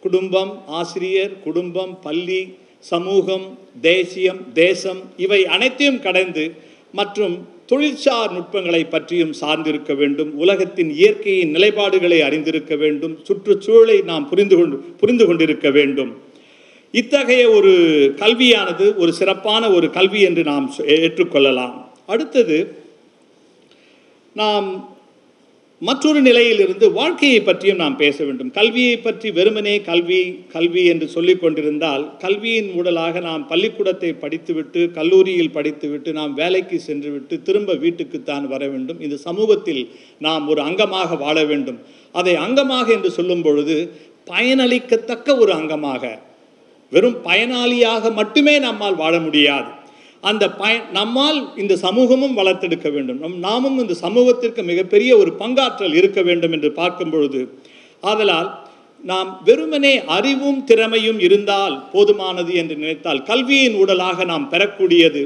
[0.00, 2.42] குடும்பம் ஆசிரியர் குடும்பம் பள்ளி
[2.80, 3.46] சமூகம்
[3.80, 6.44] தேசியம் தேசம் இவை அனைத்தையும் கடந்து
[6.92, 7.34] மற்றும்
[7.70, 10.30] தொழிற்சார் நுட்பங்களை பற்றியும் சார்ந்திருக்க வேண்டும்.
[10.38, 13.14] உலகத்தின் இயற்கையின் நிலைப்பாடுகளை அறிந்திருக்க வேண்டும்.
[13.22, 16.10] சுற்றுச்சூழலை நாம் புரிந்து கொண்டு புரிந்து கொண்டிருக்க வேண்டும்.
[16.92, 17.72] இத்தகைய ஒரு
[18.16, 21.76] கல்வியானது ஒரு சிறப்பான ஒரு கல்வி என்று நாம் ஏற்றுக்கொள்ளலாம்.
[22.06, 22.58] அடுத்தது
[24.34, 24.66] நாம்
[25.82, 28.50] மற்றொரு நிலையிலிருந்து வாழ்க்கையை பற்றியும் நாம் பேச வேண்டும்.
[28.50, 30.18] கல்வியை பற்றி வெறுமனே கல்வி
[30.54, 37.74] கல்வி என்று சொல்லிக் கொண்டிருந்தால் கல்வியின் மூடலாக நாம் பள்ளிக்கூடத்தை படித்துவிட்டு கல்லூரியில் படித்துவிட்டு நாம் வேலைக்கு சென்றுவிட்டு திரும்ப
[37.74, 39.00] வீட்டுக்குத்தான் வர வேண்டும்.
[39.00, 39.82] இந்த சமூகத்தில்
[40.18, 41.80] நாம் ஒரு அங்கமாக வாழ வேண்டும்.
[42.12, 43.78] அதை அங்கமாக என்று சொல்லும் பொழுது
[44.30, 46.04] பயனளிக்கத்தக்க ஒரு அங்கமாக
[46.92, 49.70] வெறும் பயனாளியாக மட்டுமே நம்மால் வாழ முடியாது.
[50.20, 53.18] அந்த பய நம்மால் இந்த சமூகமும் வளர்த்தெடுக்க வேண்டும்.
[53.18, 57.40] நம் நாமும் இந்த சமூகத்திற்கு மிகப்பெரிய ஒரு பங்காற்றல் இருக்க வேண்டும் என்று பார்க்கும் பொழுது
[58.00, 58.68] ஆதலால்
[59.04, 65.22] நாம் வெறுமனே அறிவும் திறமையும் இருந்தால் போதுமானது என்று நினைத்தால் கல்வியின் ஊடலாக நாம் பெறக்கூடியது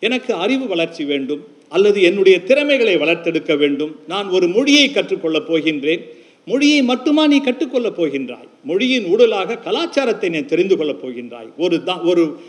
[0.00, 3.96] எனக்கு அறிவு வளர்ச்சி வேண்டும் அல்லது என்னுடைய திறமைகளை வளர்த்தெடுக்க வேண்டும்.
[4.08, 6.04] நான் ஒரு மொழியை கற்றுக்கொள்ளப் போகின்றேன்.
[6.48, 8.48] மொழியை மட்டுமா நீ கற்றுக்கொள்ளப் போகின்றாய்?
[8.64, 11.48] மொழியின் ஊடலாக கலாச்சாரத்தை நீ தெரிந்து கொள்ளப் போகின்றாய்.
[11.58, 12.40] ஒரு த- ஒரு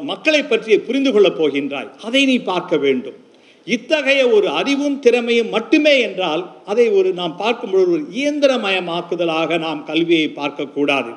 [0.00, 1.90] மக்களை பற்றி புரிந்து கொள்ளப் போகின்றாய்.
[2.02, 3.24] அதை நீ பார்க்க வேண்டும்.
[3.64, 10.32] இத்தகைய ஒரு அறிவும் திறமையும் மட்டுமே என்றால் அதை ஒரு நாம் பார்க்கும் பொழுது ஒரு இயந்திரமயமாக்குதலாக நாம் கல்வியை
[10.36, 11.14] பார்க்கக்கூடாது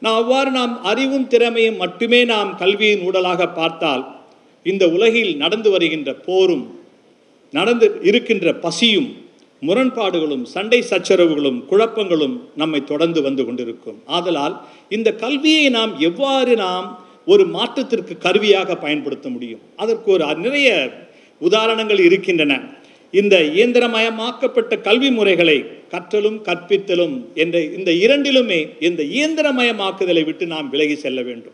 [0.00, 4.16] நான் அவ்வாறு நாம் அறிவும் திறமையும் மட்டுமே நாம் கல்வியின் ஊடலாக பார்த்தால்
[4.64, 6.80] இந்த உலகில் நடந்து வருகின்ற போரும்
[7.52, 9.25] நடந்து இருக்கின்ற பசியும்
[9.60, 14.02] முரண்பாடுகளும் சண்டை சச்சரவுகளும் குழப்பங்களும் நம்மை தொடர்ந்து வந்து கொண்டிருக்கும்.
[14.06, 19.60] ஆதலால் இந்த கல்வியை நாம் எவ்வாறு நாம் ஒரு மாற்றத்திற்கு கருவியாக பயன்படுத்த முடியும்?
[19.76, 20.90] அதற்கு ஒரு நிறைய
[21.38, 22.60] உதாரணங்கள் இருக்கின்றன.
[23.10, 31.22] இந்த இயந்திரமயமாக்கப்பட்ட கல்வி முறைகளை கற்றலும் கற்பித்தலும் என்ற இந்த இரண்டிலுமே இந்த இயந்திரமயமாக்குதலை விட்டு நாம் விலகி செல்ல
[31.22, 31.52] வேண்டும்.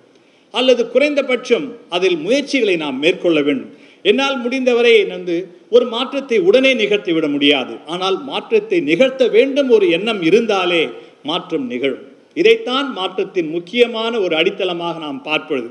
[0.50, 3.74] அல்லது குறைந்தபட்சம் அதில் முயற்சிகளை நாம் மேற்கொள்ள வேண்டும்.
[4.02, 7.74] என்னால் முடிந்தவரை வந்து ஒரு மாற்றத்தை உடனே நிகழ்த்தி விட முடியாது.
[7.92, 10.82] ஆனால் மாற்றத்தை நிகழ்த்த வேண்டும் ஒரு எண்ணம் இருந்தாலே
[11.30, 12.02] மாற்றம் நிகழும்.
[12.40, 15.68] இதைத்தான் மாற்றத்தின் முக்கியமான ஒரு அடித்தளமாக நாம் பார்ப்பது.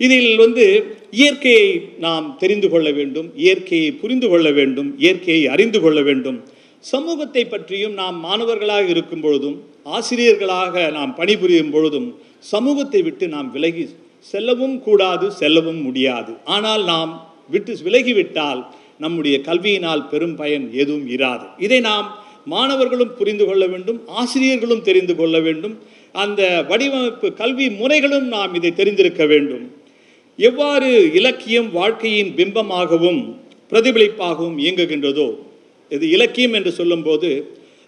[0.00, 0.64] இதில் வந்து
[1.20, 1.68] இயற்கையை
[2.06, 6.38] நாம் தெரிந்து கொள்ள வேண்டும் இயற்கையை புரிந்து கொள்ள வேண்டும் இயற்கையை அறிந்து கொள்ள வேண்டும்.
[6.84, 9.56] சமூகத்தை பற்றியும் நாம் மாணவர்களாக இருக்கும் பொழுதும்
[9.96, 12.08] ஆசிரியர்களாக நாம் பணிபுரியும் பொழுதும்
[12.52, 13.84] சமூகத்தை விட்டு நாம் விலகி
[14.32, 16.32] செல்லவும் கூடாது செல்லவும் முடியாது.
[16.56, 17.12] ஆனால் நாம்
[17.54, 18.60] விட்டு விலகிவிட்டால்
[19.04, 21.46] நம்முடைய கல்வியினால் பெரும் பயன் எதுவும் இராது.
[21.64, 22.08] இதை நாம்
[22.54, 25.74] மாணவர்களும் புரிந்து கொள்ள வேண்டும் ஆசிரியர்களும் தெரிந்து கொள்ள வேண்டும்.
[26.14, 29.64] அந்த வடிவமைப்பு கல்வி முறைகளும் நாம் இதை தெரிந்திருக்க வேண்டும்.
[30.38, 33.20] எவ்வாறு இலக்கியம் வாழ்க்கையின் பிம்பமாகவும்
[33.72, 35.28] பிரதிபலிப்பாகவும் இயங்குகின்றதோ
[35.90, 37.30] இது இலக்கியம் என்று சொல்லும்போது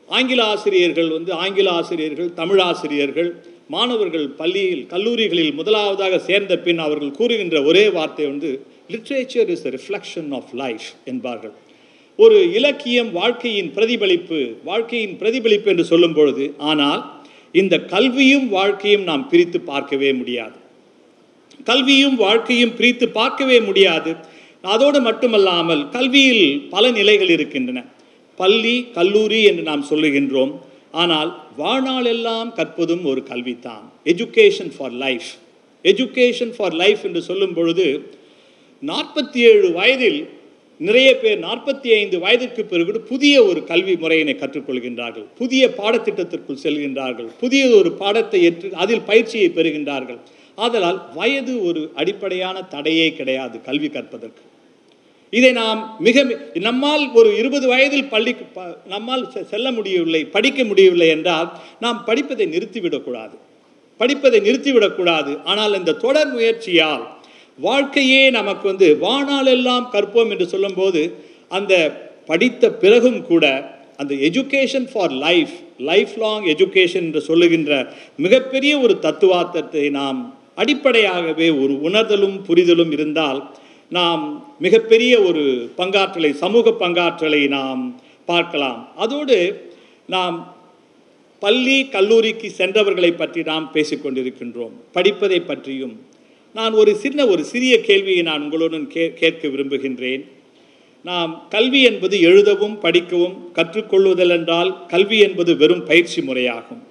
[0.09, 3.31] ஆங்கில ஆசிரியர்கள் வந்து ஆங்கில ஆசிரியர்கள் தமிழ் ஆசிரியர்கள்
[3.71, 8.51] மாணவர்கள் பள்ளியில் கல்லூரிகளில் முதலாவதாக சேர்ந்த பின் அவர்கள் கூறுகின்ற ஒரே வார்த்தை வந்து
[8.93, 11.55] literature is the reflection of life என்பார்கள்
[12.19, 17.03] ஒரு இலக்கியம் வாழ்க்கையின் பிரதிபலிப்பு வாழ்க்கையின் பிரதிபலிப்பு என்று சொல்லும் பொழுது ஆனால்
[17.53, 20.57] இந்த கல்வியும் வாழ்க்கையும் நாம் பிரித்து பார்க்கவே முடியாது.
[21.65, 24.17] கல்வியும் வாழ்க்கையும் பிரித்து பார்க்கவே முடியாது.
[24.65, 27.85] அதோடு மட்டுமல்லாமல் கல்வியில் பல நிலைகள் இருக்கின்றன.
[28.37, 30.53] பள்ளி கல்லூரி என்று நாம் சொல்லுகின்றோம்.
[30.93, 35.31] ஆனால் வாழ்நாளெல்லாம் கற்பதும் ஒரு கல்வித்தான் education for life
[35.85, 37.87] education for life என்று சொல்லும் பொழுது
[38.87, 40.29] நாற்பத்தி ஏழு வயதில்
[40.79, 45.25] நிறைய பேர் நாற்பத்தி ஐந்து வயதிற்கு பிறகு புதிய ஒரு கல்வி முறையினை கற்றுக்கொள்கின்றார்கள்.
[45.37, 47.29] புதிய பாடத்திட்டத்திற்குள் செல்கின்றார்கள்.
[47.41, 50.19] புதிய ஒரு பாடத்தை ஏற்று அதில் பயிற்சியை பெறுகின்றார்கள்.
[50.55, 54.41] ஆதலால் வயது ஒரு அடிப்படையான தடையே கிடையாது கல்வி கற்பதற்கு.
[55.31, 61.09] இதை நாம் மிக நம்மால் ஒரு இருபது வயதில் பள்ளிக்கு ப- நம்மால் செ- செல்ல முடியவில்லை படிக்க முடியவில்லை
[61.09, 63.39] என்றால் நாம் படிப்பதை நிறுத்திவிடக்கூடாது.
[63.99, 65.43] படிப்பதை நிறுத்திவிடக்கூடாது.
[65.43, 67.18] ஆனால் இந்த தொடர் முயற்சியால்
[67.61, 71.15] வாழ்க்கையே நமக்கு வந்து வானாலெல்லாம் கற்போம் என்று சொல்லும்போது
[71.49, 71.75] அந்த
[72.27, 75.51] படித்த பிறகும் கூட அந்த education for life
[76.17, 83.51] lifelong education என்று சொல்லுகின்ற மிகப்பெரிய ஒரு தத்துவார்த்தத்தை நாம் அடிப்படையாகவே ஒரு உணர்தலும் புரிதலும் இருந்தால்
[83.89, 84.23] நாம்
[84.59, 88.89] மிகப்பெரிய ஒரு பங்காற்றலை சமூக பங்காற்றலை நாம் பார்க்கலாம்.
[88.97, 89.71] அதோடு
[90.07, 90.57] நாம்
[91.39, 94.75] பள்ளி கல்லூரிக்கு சென்றவர்களை பற்றி நாம் பேசிக்கொண்டிருக்கின்றோம்.
[94.93, 95.97] படிப்பதை பற்றியும்
[96.55, 100.25] நான் ஒரு சின்ன ஒரு சிறிய கேள்வியை நான் உங்களுடன் கே கேட்க விரும்புகின்றேன்.
[101.05, 106.83] நாம் கல்வி என்பது எழுதவும் படிக்கவும் கற்றுக்கொள்வதல் என்றால் கல்வி என்பது வெறும் பயிற்சி முறையாகும்.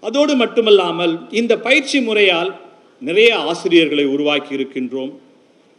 [0.00, 2.54] அதோடு மட்டுமல்லாமல் இந்த பயிற்சி முறையால்
[3.00, 5.12] நிறைய ஆசிரியர்களை உருவாக்கி இருக்கின்றோம்.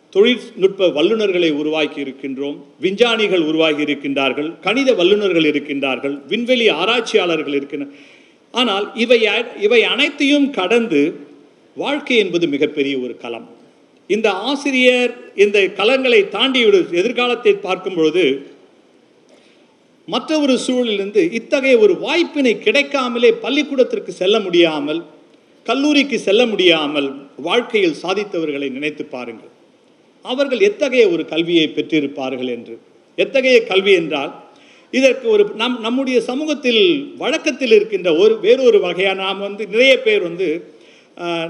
[0.09, 2.57] தொழில்நுட்ப வல்லுநர்களை உருவாக்கி இருக்கின்றோம்.
[2.79, 4.59] விஞ்ஞானிகள் உருவாகி இருக்கின்றார்கள்.
[4.59, 6.21] கணித வல்லுநர்கள் இருக்கின்றார்கள்.
[6.27, 7.87] விண்வெளி ஆராய்ச்சியாளர்கள் இருக்கின்ற
[8.51, 11.27] ஆனால் இவை அ- இவை அனைத்தையும் கடந்து
[11.81, 13.47] வாழ்க்கை என்பது மிகப்பெரிய ஒரு களம்.
[14.09, 15.11] இந்த ஆசிரியர்
[15.43, 16.61] இந்த களங்களை தாண்டி
[17.01, 18.25] எதிர்காலத்தை பார்க்கும் பொழுது
[20.07, 25.01] மற்ற ஒரு சூழலிலிருந்து இத்தகைய ஒரு வாய்ப்பினை கிடைக்காமலே பள்ளிக்கூடத்திற்கு செல்ல முடியாமல்
[25.67, 27.09] கல்லூரிக்கு செல்ல முடியாமல்
[27.47, 29.51] வாழ்க்கையில் சாதித்தவர்களை நினைத்து பாருங்கள்.
[30.25, 32.75] அவர்கள் எத்தகைய ஒரு கல்வியை பெற்றிருப்பார்கள் என்று.
[33.17, 34.31] எத்தகைய கல்வி என்றால்
[34.93, 36.83] இதற்கு ஒரு நம் நம்முடைய சமூகத்தில்
[37.21, 40.47] வழக்கத்தில் இருக்கின்ற ஒரு வேறொரு வகையான நாம் வந்து நிறைய பேர் வந்து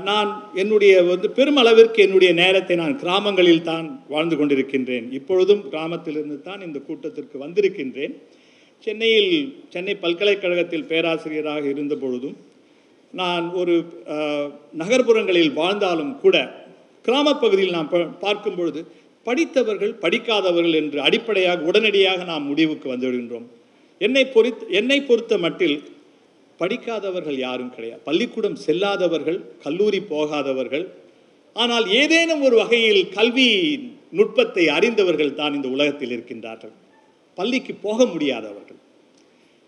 [0.03, 5.11] நான் என்னுடைய வந்து பெருமளவிற்கு என்னுடைய நேரத்தை நான் கிராமங்களில் தான் வாழ்ந்து கொண்டிருக்கின்றேன்.
[5.11, 8.13] இப்பொழுதும் கிராமத்திலிருந்து தான் இந்த கூட்டத்திற்கு வந்திருக்கின்றேன்.
[8.79, 12.37] சென்னையில் சென்னை பல்கலைக்கழகத்தில் பேராசிரியராக இருந்த பொழுதும்
[13.11, 13.85] நான் ஒரு
[14.77, 16.65] நகர்ப்புறங்களில் வாழ்ந்தாலும் கூட
[17.05, 18.85] கிராமப்பகுதியில் நாம் ப- பார்க்கும் பொழுது
[19.23, 23.45] படித்தவர்கள் படிக்காதவர்கள் என்று அடிப்படையாக உடனடியாக நாம் முடிவுக்கு வந்துவிடுகின்றோம்.
[23.99, 25.83] என்னை பொறுத் என்னை பொறுத்த மட்டில்
[26.61, 28.01] படிக்காதவர்கள் யாரும் கிடையாது.
[28.07, 30.85] பள்ளிக்கூடம் செல்லாதவர்கள் கல்லூரி போகாதவர்கள்.
[31.55, 33.47] ஆனால் ஏதேனும் ஒரு வகையில் கல்வி
[34.09, 36.73] நுட்பத்தை அறிந்தவர்கள் தான் இந்த உலகத்தில் இருக்கின்றார்கள்.
[37.37, 38.79] பள்ளிக்கு போக முடியாதவர்கள்.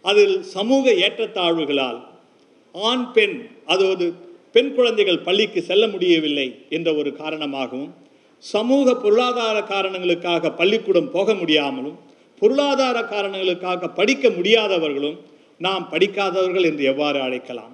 [0.05, 1.99] அதில் சமூக ஏற்றத்தாழ்வுகளால்
[2.75, 4.05] ஆண் பெண் அதாவது
[4.55, 7.91] பெண் குழந்தைகள் பள்ளிக்கு செல்ல முடியவில்லை என்ற ஒரு காரணமாகவும்
[8.43, 11.97] சமூக பொருளாதார காரணங்களுக்காக பள்ளிக்கூடம் போக முடியாமலும்
[12.41, 15.17] பொருளாதார காரணங்களுக்காக படிக்க முடியாதவர்களும்
[15.61, 17.73] நாம் படிக்காதவர்கள் என்று எவ்வாறு அழைக்கலாம்?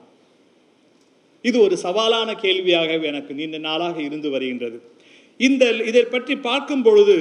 [1.44, 4.78] இது ஒரு சவாலான கேள்வியாக எனக்கு நீண்ட நாளாக இருந்து வருகின்றது.
[5.40, 7.18] இந்த இதை பற்றி பார்க்கும் பொழுது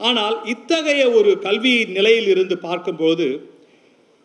[0.00, 3.26] ஆனால் இத்தகைய ஒரு கல்வி நிலையில் இருந்து பார்க்கும்போது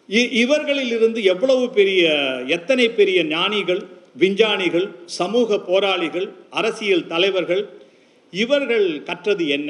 [0.10, 2.04] இ- இவர்களிலிருந்து எவ்வளவு பெரிய
[2.48, 3.82] எத்தனை பெரிய ஞானிகள்
[4.16, 7.64] விஞ்ஞானிகள் சமூக போராளிகள் அரசியல் தலைவர்கள்
[8.34, 9.70] இவர்கள் கற்றது என்ன?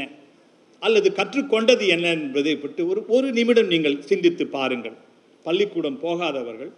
[0.81, 4.95] அல்லது கற்றுக்கொண்டது என்ன என்பதை பற்றி ஒரு ஒரு நிமிடம் நீங்கள் சிந்தித்து பாருங்கள்.
[5.45, 6.71] பள்ளிக்கூடம் போகாதவர்கள்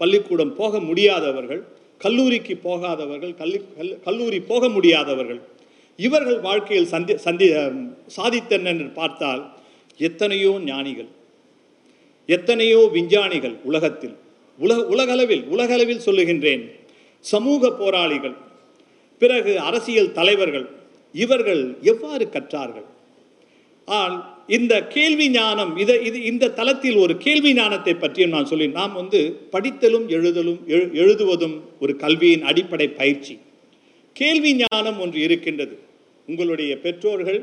[0.00, 1.62] பள்ளிக்கூடம் போக முடியாதவர்கள்
[2.04, 5.40] கல்லூரிக்கு போகாதவர்கள் கல்லி கல் கல்லூரி போக முடியாதவர்கள்.
[5.98, 7.46] இவர்கள் வாழ்க்கையில் சந்தி சந்தி
[8.16, 9.42] சாதித்தனர் பார்த்தால்
[10.08, 11.08] எத்தனையோ ஞானிகள்
[12.36, 14.16] எத்தனையோ விஞ்ஞானிகள் உலகத்தில்
[14.64, 16.64] உலக உலகளவில் உலகளவில் சொல்லுகின்றேன்.
[17.24, 18.36] சமூக போராளிகள்
[19.22, 20.66] பிறகு அரசியல் தலைவர்கள்
[21.24, 22.88] இவர்கள் எவ்வாறு கற்றார்கள்?
[23.88, 24.18] ஆல்
[24.48, 29.20] இந்த கேள்வி ஞானம் இதை இது இந்த தளத்தில் ஒரு கேள்வி ஞானத்தை பற்றியும் நான் சொல்லி நாம் வந்து
[29.52, 33.34] படித்தலும் எழுதலும் எழு- எழுதுவதும் ஒரு கல்வியின் அடிப்படை பயிற்சி.
[34.16, 35.74] கேள்வி ஞானம் ஒன்று இருக்கின்றது.
[36.28, 37.40] உங்களுடைய பெற்றோர்கள்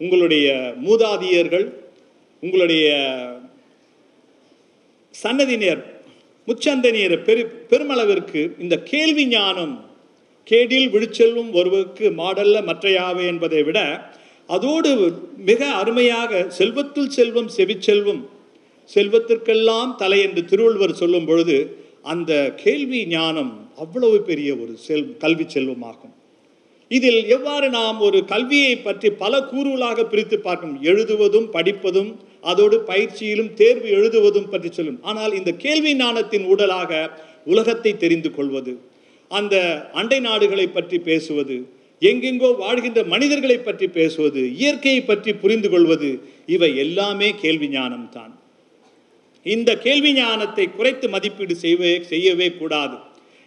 [0.00, 0.46] உங்களுடைய
[0.84, 1.66] மூதாதியர்கள்
[2.42, 2.86] உங்களுடைய
[5.14, 5.82] சன்னதியினர்
[6.48, 9.74] முச்சந்தனியர் பெரு பெருமளவிற்கு இந்த கேள்வி ஞானம்
[10.46, 13.78] கேடில் விழிச்செல்லும் ஒருவருக்கு மாடல்ல மற்றையாவே என்பதை விட
[14.50, 14.90] அதோடு
[15.50, 18.22] மிக அருமையாக செல்வத்துள் செல்வம் செவிச்செல்வம்
[18.90, 21.56] செல்வத்திற்கெல்லாம் தலை என்று திருவள்ளுவர் சொல்லும் பொழுது
[22.12, 22.32] அந்த
[22.62, 26.14] கேள்வி ஞானம் அவ்வளவு பெரிய ஒரு செல் கல்வி செல்வமாகும்.
[26.90, 32.10] இதில் எவ்வாறு நாம் ஒரு கல்வியை பற்றி பல கூறுகளாக பிரித்து பார்க்கும் எழுதுவதும் படிப்பதும்
[32.44, 35.00] அதோடு பயிற்சியிலும் தேர்வு எழுதுவதும் பற்றி சொல்லும்.
[35.02, 36.92] ஆனால் இந்த கேள்வி ஞானத்தின் ஊடலாக
[37.46, 38.72] உலகத்தை தெரிந்து கொள்வது
[39.30, 39.56] அந்த
[39.92, 41.56] அண்டை நாடுகளை பற்றி பேசுவது
[42.02, 46.10] எங்கெங்கோ வாழ்கின்ற மனிதர்களை பற்றி பேசுவது இயற்கையை பற்றி புரிந்து கொள்வது
[46.54, 48.32] இவை எல்லாமே கேள்வி ஞானம்தான்.
[49.46, 52.96] இந்த கேள்வி ஞானத்தை குறைத்து மதிப்பீடு செய்யவே செய்யவே கூடாது.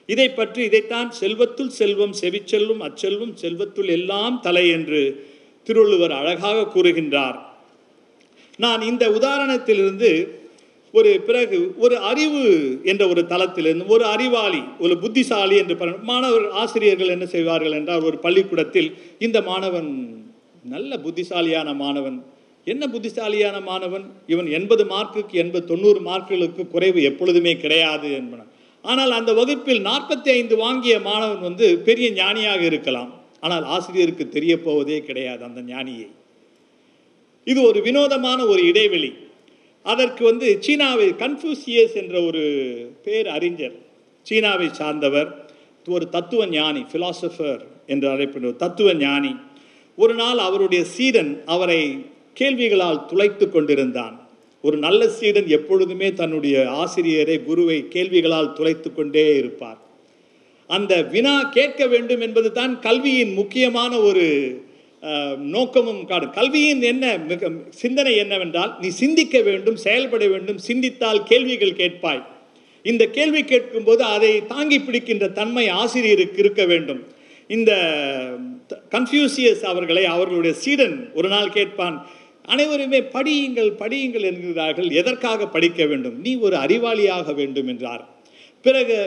[0.09, 5.01] இதை பற்றி இதைத்தான் செல்வத்துள் செல்வம் செவிச்செல்வம் அச்செல்வம் செல்வத்துள் எல்லாம் தலை என்று
[5.67, 7.37] திருவள்ளுவர் அழகாக கூறுகின்றார்.
[8.59, 10.09] நான் இந்த உதாரணத்திலிருந்து
[10.93, 17.07] ஒரு பிறகு ஒரு அறிவு என்ற ஒரு தளத்திலிருந்து ஒரு அறிவாளி ஒரு புத்திசாலி என்று பர- மாணவர் ஆசிரியர்கள்
[17.07, 20.21] என்ன செய்வார்கள் என்றால் ஒரு பள்ளிக்கூடத்தில் இந்த மாணவன்
[20.63, 22.23] நல்ல புத்திசாலியான மாணவன்.
[22.65, 24.03] என்ன புத்திசாலியான மாணவன்?
[24.27, 28.43] இவன் எண்பது மார்க்குக்கு எண்பது தொண்ணூறு மார்க்குகளுக்கு குறைவு எப்பொழுதுமே கிடையாது என்பன.
[28.81, 33.13] ஆனால் அந்த வகுப்பில் நாற்பத்தி ஐந்து வாங்கிய மாணவன் வந்து பெரிய ஞானியாக இருக்கலாம்.
[33.39, 36.07] ஆனால் ஆசிரியருக்கு தெரிய போவதே கிடையாது அந்த ஞானியை.
[37.45, 39.13] இது ஒரு வினோதமான ஒரு இடைவெளி.
[39.85, 42.43] அதற்கு வந்து சீனாவை கன்ஃபியூசியஸ் என்ற ஒரு
[43.03, 43.75] பேர் அறிஞர்.
[44.27, 45.29] சீனாவை சார்ந்தவர்
[45.87, 49.33] ஒரு தத்துவ ஞானி ஃபிலாசபர் என்று அழைப்படுவர் தத்துவ ஞானி.
[49.97, 51.81] ஒரு நாள் அவருடைய சீடன் அவரை
[52.33, 54.15] கேள்விகளால் துளைத்து கொண்டிருந்தான்.
[54.61, 59.79] ஒரு நல்ல சீடன் எப்பொழுதுமே தன்னுடைய ஆசிரியரை குருவை கேள்விகளால் துளைத்து கொண்டே இருப்பார்.
[60.69, 64.25] அந்த வினா கேட்க வேண்டும் என்பது தான் கல்வியின் முக்கியமான ஒரு
[65.53, 66.29] நோக்கமும் காடு.
[66.29, 72.23] கல்வியின் என்ன மிக சிந்தனை என்னவென்றால் நீ சிந்திக்க வேண்டும் செயல்பட வேண்டும் சிந்தித்தால் கேள்விகள் கேட்பாய்.
[72.83, 77.01] இந்த கேள்வி கேட்கும்போது அதை தாங்கி பிடிக்கின்ற தன்மை ஆசிரியருக்கு இருக்க வேண்டும்.
[77.47, 77.71] இந்த
[78.91, 82.05] கன்ஃபியூசியஸ் அவர்களை அவர்களுடைய சீடன் ஒரு நாள் கேட்பான்
[82.45, 84.89] அனைவருமே படியுங்கள் படியுங்கள் என்கிறார்கள்.
[84.89, 86.21] எதற்காக படிக்க வேண்டும்?
[86.21, 88.09] நீ ஒரு அறிவாளியாக வேண்டும் என்றார்.
[88.61, 88.97] பிறகு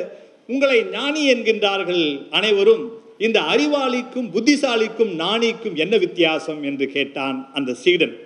[0.47, 8.17] உங்களை ஞானி என்கின்றார்கள் அனைவரும் இந்த அறிவாளிக்கும் புத்திசாலிக்கும் நாணிக்கும் என்ன வித்தியாசம் என்று கேட்டான் அந்த சீடன்.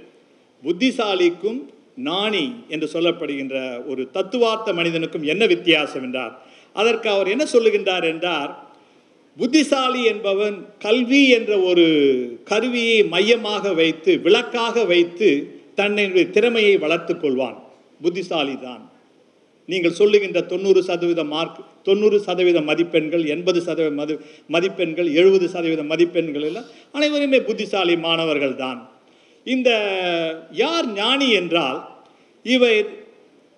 [0.64, 6.42] புத்திசாலிக்கும் நாணி என்று சொல்லப்படுகின்ற ஒரு தத்துவார்த்த மனிதனுக்கும் என்ன வித்தியாசம் என்றார்?
[6.72, 8.68] அதற்கு அவர் என்ன சொல்லுகின்றார் என்றார்
[9.37, 11.87] புத்திசாலி என்பவன் கல்வி என்ற ஒரு
[12.44, 17.59] கருவியை மையமாக வைத்து விளக்காக வைத்து தன்னுடைய திறமையை வளர்த்துக் கொள்வான்.
[18.03, 18.89] புத்திசாலி தான்
[19.72, 24.14] நீங்கள் சொல்லுகின்ற தொண்ணூறு சதவீத மார்க் தொண்ணூறு சதவீத மதிப்பெண்கள் எண்பது சதவீத மதி
[24.54, 28.80] மதிப்பெண்கள் எழுபது சதவீத மதிப்பெண்கள் எல்லாம் அனைவருமே புத்திசாலி மாணவர்கள் தான்.
[29.46, 29.70] இந்த
[30.62, 31.78] யார் ஞானி என்றால்
[32.46, 32.74] இவை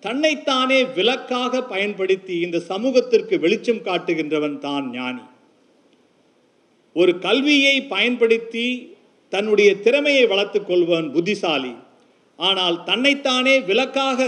[0.03, 5.23] தன்னைத்தானே விளக்காக பயன்படுத்தி இந்த சமூகத்திற்கு வெளிச்சம் காட்டுகின்றவன் தான் ஞானி.
[6.95, 8.65] ஒரு கல்வியை பயன்படுத்தி
[9.33, 11.73] தன்னுடைய திறமையை வளர்த்துக் கொள்வன் புத்திசாலி.
[12.39, 14.19] ஆனால் தன்னைத்தானே விளக்காக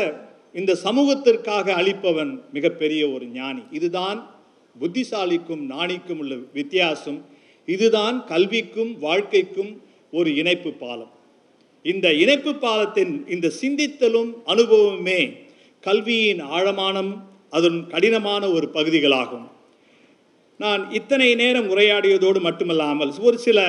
[0.60, 3.64] இந்த சமூகத்திற்காக அளிப்பவன் மிகப்பெரிய ஒரு ஞானி.
[3.72, 4.20] இதுதான்
[4.82, 7.20] புத்திசாலிக்கும் ஞானிக்கும் உள்ள வித்தியாசம்.
[7.66, 9.72] இதுதான் கல்விக்கும் வாழ்க்கைக்கும்
[10.12, 11.12] ஒரு இணைப்பு பாலம்.
[11.84, 15.20] இந்த இணைப்பு பாலத்தின் இந்த சிந்தித்தலும் அனுபவமே
[15.82, 17.04] கல்வியின் ஆழமான
[17.50, 19.48] அதன் கடினமான ஒரு பகுதிகளாகும்.
[20.58, 23.60] நான் இத்தனை நேரம் உரையாடியதோடு மட்டுமல்லாமல் ஒரு சில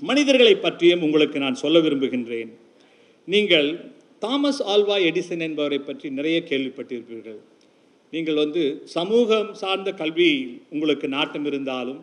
[0.00, 2.50] மனிதர்களை பற்றியும் உங்களுக்கு நான் சொல்ல விரும்புகின்றேன்.
[3.24, 7.40] நீங்கள் தாமஸ் ஆல்வா எடிசன் என்பவரை பற்றி நிறைய கேள்விப்பட்டிருப்பீர்கள்.
[8.12, 8.62] நீங்கள் வந்து
[8.96, 10.30] சமூகம் சார்ந்த கல்வி
[10.74, 12.00] உங்களுக்கு நாட்டம் இருந்தாலும்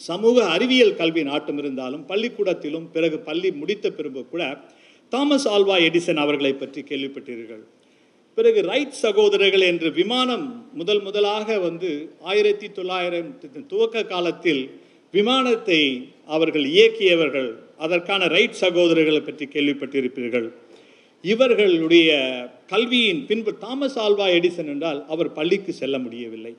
[0.00, 4.44] சமூக அறிவியல் கல்வி நாட்டம் இருந்தாலும் பள்ளிக்கூடத்திலும் பிறகு பள்ளி முடித்த பிறகு கூட
[5.12, 7.62] தாமஸ் ஆல்வா எடிசன் அவர்களை பற்றி கேள்விப்பட்டீர்கள்
[8.38, 11.90] பிறகு ரைட் சகோதரர்கள் என்று விமானம் முதல் முதலாக வந்து
[12.30, 13.30] ஆயிரத்தி தொள்ளாயிரம்
[13.72, 14.62] துவக்க காலத்தில்
[15.14, 15.80] விமானத்தை
[16.36, 20.48] அவர்கள் இயக்கியவர்கள் அதற்கான ரைட் சகோதரர்களை பற்றி கேள்விப்பட்டிருப்பீர்கள்.
[21.22, 22.10] இவர்களுடைய
[22.66, 26.56] கல்வியின் பின்பு தாமஸ் ஆல்வா எடிசன் என்றால் அவர் பள்ளிக்கு செல்ல முடியவில்லை.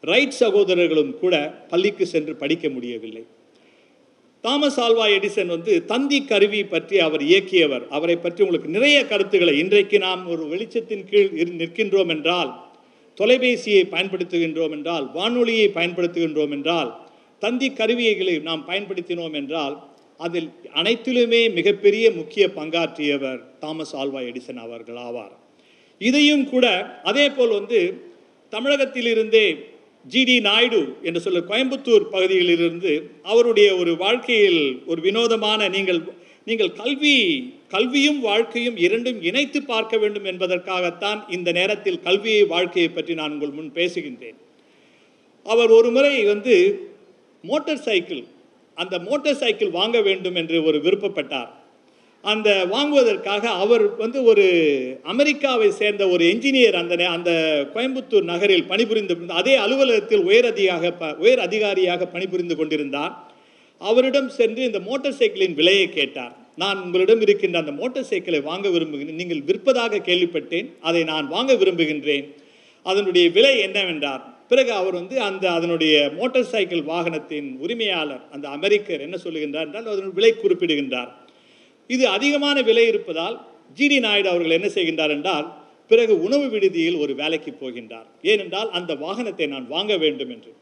[0.00, 3.24] ரைட் சகோதரர்களும் கூட பள்ளிக்கு சென்று படிக்க முடியவில்லை.
[4.40, 7.88] தாமஸ் ஆல்வா எடிசன் வந்து தந்தி கருவி பற்றி அவர் இயக்கியவர்.
[7.88, 12.64] அவரை பற்றி உங்களுக்கு நிறைய கருத்துக்களை இன்றைக்கு நாம் ஒரு வெளிச்சத்தின் கீழ் இரு- நிற்கின்றோம் என்றால்
[13.20, 20.48] தொலைபேசியை பயன்படுத்துகின்றோம் என்றால் வானொலியை பயன்படுத்துகின்றோம் என்றால் தந்தி கருவிகளை நாம் பயன்படுத்தினோம் என்றால் அதில்
[20.80, 25.34] அனைத்திலுமே மிகப்பெரிய முக்கிய பங்காற்றியவர் தாமஸ் ஆல்வா எடிசன் அவர்கள் ஆவார்.
[26.00, 26.66] இதையும் கூட
[27.02, 27.80] அதே போல் வந்து
[28.52, 29.46] தமிழகத்திலிருந்தே
[30.12, 36.00] ஜிடி நாயுடு என்று சொல்ல கோயம்புத்தூர் பகுதியிலிருந்து அவருடைய ஒரு வாழ்க்கையில் ஒரு வினோதமான நீங்கள்
[36.48, 37.14] நீங்கள் கல்வி
[37.74, 43.72] கல்வியும் வாழ்க்கையும் இரண்டும் இணைத்து பார்க்க வேண்டும் என்பதற்காகத்தான் இந்த நேரத்தில் கல்வியை வாழ்க்கையை பற்றி நான் உங்கள் முன்
[43.78, 44.38] பேசுகின்றேன்.
[45.46, 46.54] அவர் ஒரு முறை வந்து
[47.44, 48.22] மோட்டார் சைக்கிள்
[48.76, 51.48] அந்த மோட்டார் சைக்கிள் வாங்க வேண்டும் என்று ஒரு விருப்பப்பட்டார்.
[52.24, 54.44] அந்த வாங்குவதற்காக அவர் வந்து ஒரு
[55.02, 57.30] அமெரிக்காவை சேர்ந்த ஒரு என்ஜினியர் அந்த அந்த
[57.74, 63.14] கோயம்புத்தூர் நகரில் பணிபுரிந்து அதே அலுவலகத்தில் உயர் அதிகாக ப உயர் அதிகாரியாக பணிபுரிந்து கொண்டிருந்தார்.
[63.78, 66.36] அவரிடம் சென்று இந்த மோட்டார் சைக்கிளின் விலையை கேட்டார்.
[66.56, 69.14] நான் உங்களிடம் இருக்கின்ற அந்த மோட்டார் சைக்கிளை வாங்க விரும்புகிறேன்.
[69.14, 70.66] நீங்கள் விற்பதாக கேள்விப்பட்டேன்.
[70.80, 72.26] அதை நான் வாங்க விரும்புகின்றேன்.
[72.82, 74.35] அதனுடைய விலை என்னவென்றார்?
[74.48, 80.14] பிறகு அவர் வந்து அந்த அதனுடைய மோட்டார் சைக்கிள் வாகனத்தின் உரிமையாளர் அந்த அமெரிக்கர் என்ன சொல்லுகின்றார் என்றால் அதனுடைய
[80.14, 81.10] விலை குறிப்பிடுகின்றார்.
[81.86, 83.36] இது அதிகமான விலை இருப்பதால்
[83.78, 85.46] ஜிடி நாயுடு அவர்கள் என்ன செய்கின்றார் என்றால்
[85.86, 88.06] பிறகு உணவு விடுதியில் ஒரு வேலைக்கு போகின்றார்.
[88.22, 90.52] ஏனென்றால் அந்த வாகனத்தை நான் வாங்க வேண்டும் என்று.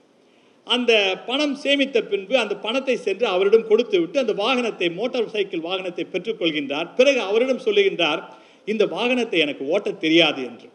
[0.67, 0.93] அந்த
[1.27, 6.89] பணம் சேமித்த பின்பு அந்த பணத்தை சென்று அவரிடம் கொடுத்து விட்டு அந்த வாகனத்தை மோட்டார் சைக்கிள் வாகனத்தை பெற்றுக்கொள்கின்றார்.
[6.97, 8.23] பிறகு அவரிடம் சொல்லுகின்றார்
[8.65, 10.69] இந்த வாகனத்தை எனக்கு ஓட்டத் தெரியாது என்று.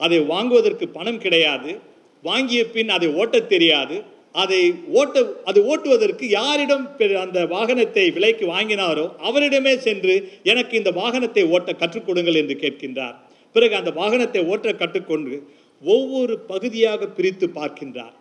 [0.00, 1.80] அதை வாங்குவதற்கு பணம் கிடையாது.
[2.22, 4.02] வாங்கிய பின் அதை ஓட்டத் தெரியாது.
[4.32, 11.72] அதை ஓட்ட அது ஓட்டுவதற்கு யாரிடம் அந்த வாகனத்தை விலைக்கு வாங்கினாரோ அவரிடமே சென்று எனக்கு இந்த வாகனத்தை ஓட்ட
[11.72, 13.14] கற்றுக் கொடுங்கள் என்று கேட்கின்றார்.
[13.52, 15.42] பிறகு அந்த வாகனத்தை ஓட்ட கற்றுக்கொண்டு
[15.84, 18.12] ஒவ்வொரு பகுதியாக பிரித்து பார்க்கின்றார்.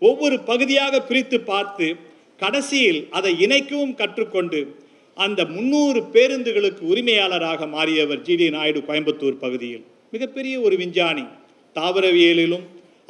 [0.00, 1.96] ஒவ்வொரு பகுதியாக பிரித்து பார்த்து
[2.36, 4.66] கடைசியில் அதை இணைக்கவும் கற்றுக்கொண்டு
[5.14, 8.34] அந்த முன்னூறு பேருந்துகளுக்கு உரிமையாளராக மாறியவர் ஜி.
[8.34, 8.50] டி.
[8.50, 9.84] நாயுடு கோயம்புத்தூர் பகுதியில்.
[10.10, 11.24] மிகப்பெரிய ஒரு விஞ்ஞானி.
[11.74, 12.62] தாவரவியலிலும்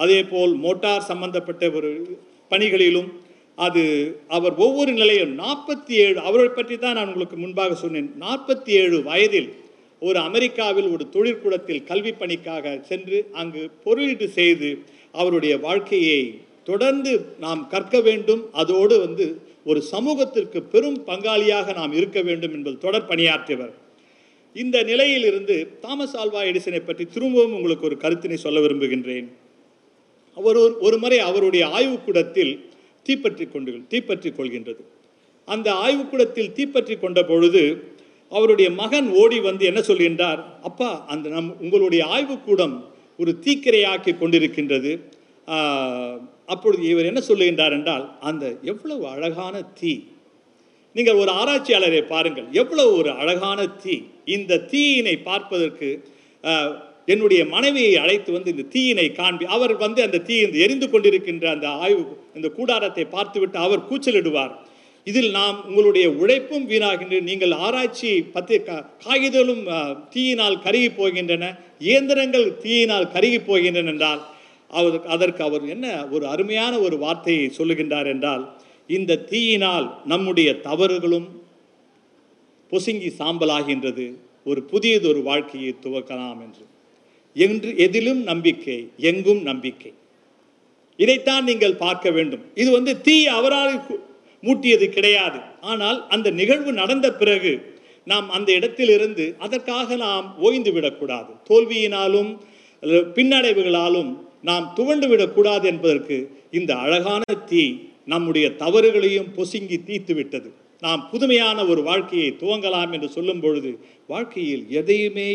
[0.03, 1.91] அதே போல் மோட்டார் சம்பந்தப்பட்ட ஒரு
[2.53, 3.11] பணிகளிலும்
[3.59, 3.83] அது
[4.37, 8.09] அவர் ஒவ்வொரு நிலையும் நாற்பத்தி ஏழு அவரை பற்றி தான் நான் உங்களுக்கு முன்பாக சொன்னேன்.
[8.25, 9.51] நாற்பத்தி ஏழு வயதில்
[10.03, 14.71] ஒரு அமெரிக்காவில் ஒரு தொழிற்கூடத்தில் கல்வி பணிக்காக சென்று அங்கு பொருளீடு செய்து
[15.15, 16.21] அவருடைய வாழ்க்கையை
[16.71, 17.13] தொடர்ந்து
[17.45, 18.43] நாம் கற்க வேண்டும்.
[18.63, 19.27] அதோடு வந்து
[19.71, 23.75] ஒரு சமூகத்திற்கு பெரும் பங்காளியாக நாம் இருக்க வேண்டும் என்பது தொடர் பணியாற்றியவர்.
[24.57, 29.29] இந்த நிலையிலிருந்து தாமஸ் ஆல்வா எடிசனை பற்றி திரும்பவும் உங்களுக்கு ஒரு கருத்தினை சொல்ல விரும்புகின்றேன்.
[30.49, 32.53] ஒரு ஒரு முறை அவருடைய ஆய்வுக்கூடத்தில்
[33.07, 34.83] தீப்பற்றி கொண்டு தீப்பற்றி கொள்கின்றது.
[35.49, 37.63] அந்த ஆய்வுக்கூடத்தில் தீப்பற்றி கொண்ட பொழுது
[38.33, 40.41] அவருடைய மகன் ஓடி வந்து என்ன சொல்கின்றார்?
[40.69, 42.77] அப்பா அந்த நம் உங்களுடைய ஆய்வுக்கூடம்
[43.19, 44.93] ஒரு தீக்கிரையாக்கி கொண்டிருக்கின்றது.
[46.53, 49.93] அப்பொழுது இவர் என்ன சொல்லுகின்றார் என்றால் அந்த எவ்வளவு அழகான தீ.
[50.97, 52.47] நீங்கள் ஒரு ஆராய்ச்சியாளரை பாருங்கள்.
[52.61, 53.97] எவ்வளவு ஒரு அழகான தீ.
[54.37, 55.91] இந்த தீயினை பார்ப்பதற்கு
[57.13, 59.45] என்னுடைய மனைவியை அழைத்து வந்து இந்த தீயினை காண்பி.
[59.57, 62.03] அவர் வந்து அந்த தீ இந்த எரிந்து கொண்டிருக்கின்ற அந்த ஆய்வு
[62.39, 64.53] இந்த கூடாரத்தை பார்த்துவிட்டு அவர் கூச்சலிடுவார்.
[65.07, 68.57] இதில் நாம் உங்களுடைய உழைப்பும் வீணாகின்ற நீங்கள் ஆராய்ச்சி பற்றி
[69.05, 69.63] காகிதங்களும்
[70.15, 71.45] தீயினால் கருகி போகின்றன
[71.89, 74.21] இயந்திரங்கள் தீயினால் கருகி போகின்றன என்றால்
[74.71, 78.45] அவர் அதற்கு அவர் என்ன ஒரு அருமையான ஒரு வார்த்தையை சொல்லுகின்றார் என்றால்
[78.97, 81.29] இந்த தீயினால் நம்முடைய தவறுகளும்
[82.73, 84.07] பொசுங்கி சாம்பலாகின்றது.
[84.51, 86.65] ஒரு புதியதொரு வாழ்க்கையை துவக்கலாம் என்று.
[87.37, 88.79] என்று எதிலும் நம்பிக்கை
[89.11, 89.93] எங்கும் நம்பிக்கை.
[90.99, 92.45] இதைத்தான் நீங்கள் பார்க்க வேண்டும்.
[92.63, 93.75] இது வந்து தீ அவரால்
[94.43, 95.39] மூட்டியது கிடையாது.
[95.71, 97.53] ஆனால் அந்த நிகழ்வு நடந்த பிறகு
[98.07, 101.31] நாம் அந்த இடத்திலிருந்து அதற்காக நாம் ஓய்ந்து விடக்கூடாது.
[101.49, 102.31] தோல்வியினாலும்
[103.17, 104.11] பின்னடைவுகளாலும்
[104.49, 106.17] நாம் துவண்டு விடக்கூடாது என்பதற்கு
[106.59, 107.65] இந்த அழகான தீ
[108.13, 110.49] நம்முடைய தவறுகளையும் பொசுங்கி தீர்த்து விட்டது.
[110.83, 113.71] நாம் புதுமையான ஒரு வாழ்க்கையை துவங்கலாம் என்று சொல்லும் பொழுது
[114.13, 115.29] வாழ்க்கையில் எதையுமே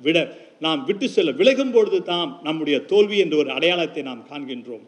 [0.00, 0.18] விட
[0.64, 4.84] நாம் விட்டு செல்ல விலகும் பொழுது தான் நம்முடைய தோல்வி என்ற ஒரு அடையாளத்தை நாம் காண்கின்றோம்.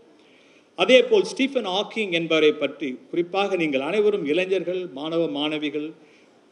[0.78, 5.88] அதே போல் ஸ்டீஃபன் ஹாக்கிங் என்பவரை பற்றி குறிப்பாக நீங்கள் அனைவரும் இளைஞர்கள் மாணவ மாணவிகள்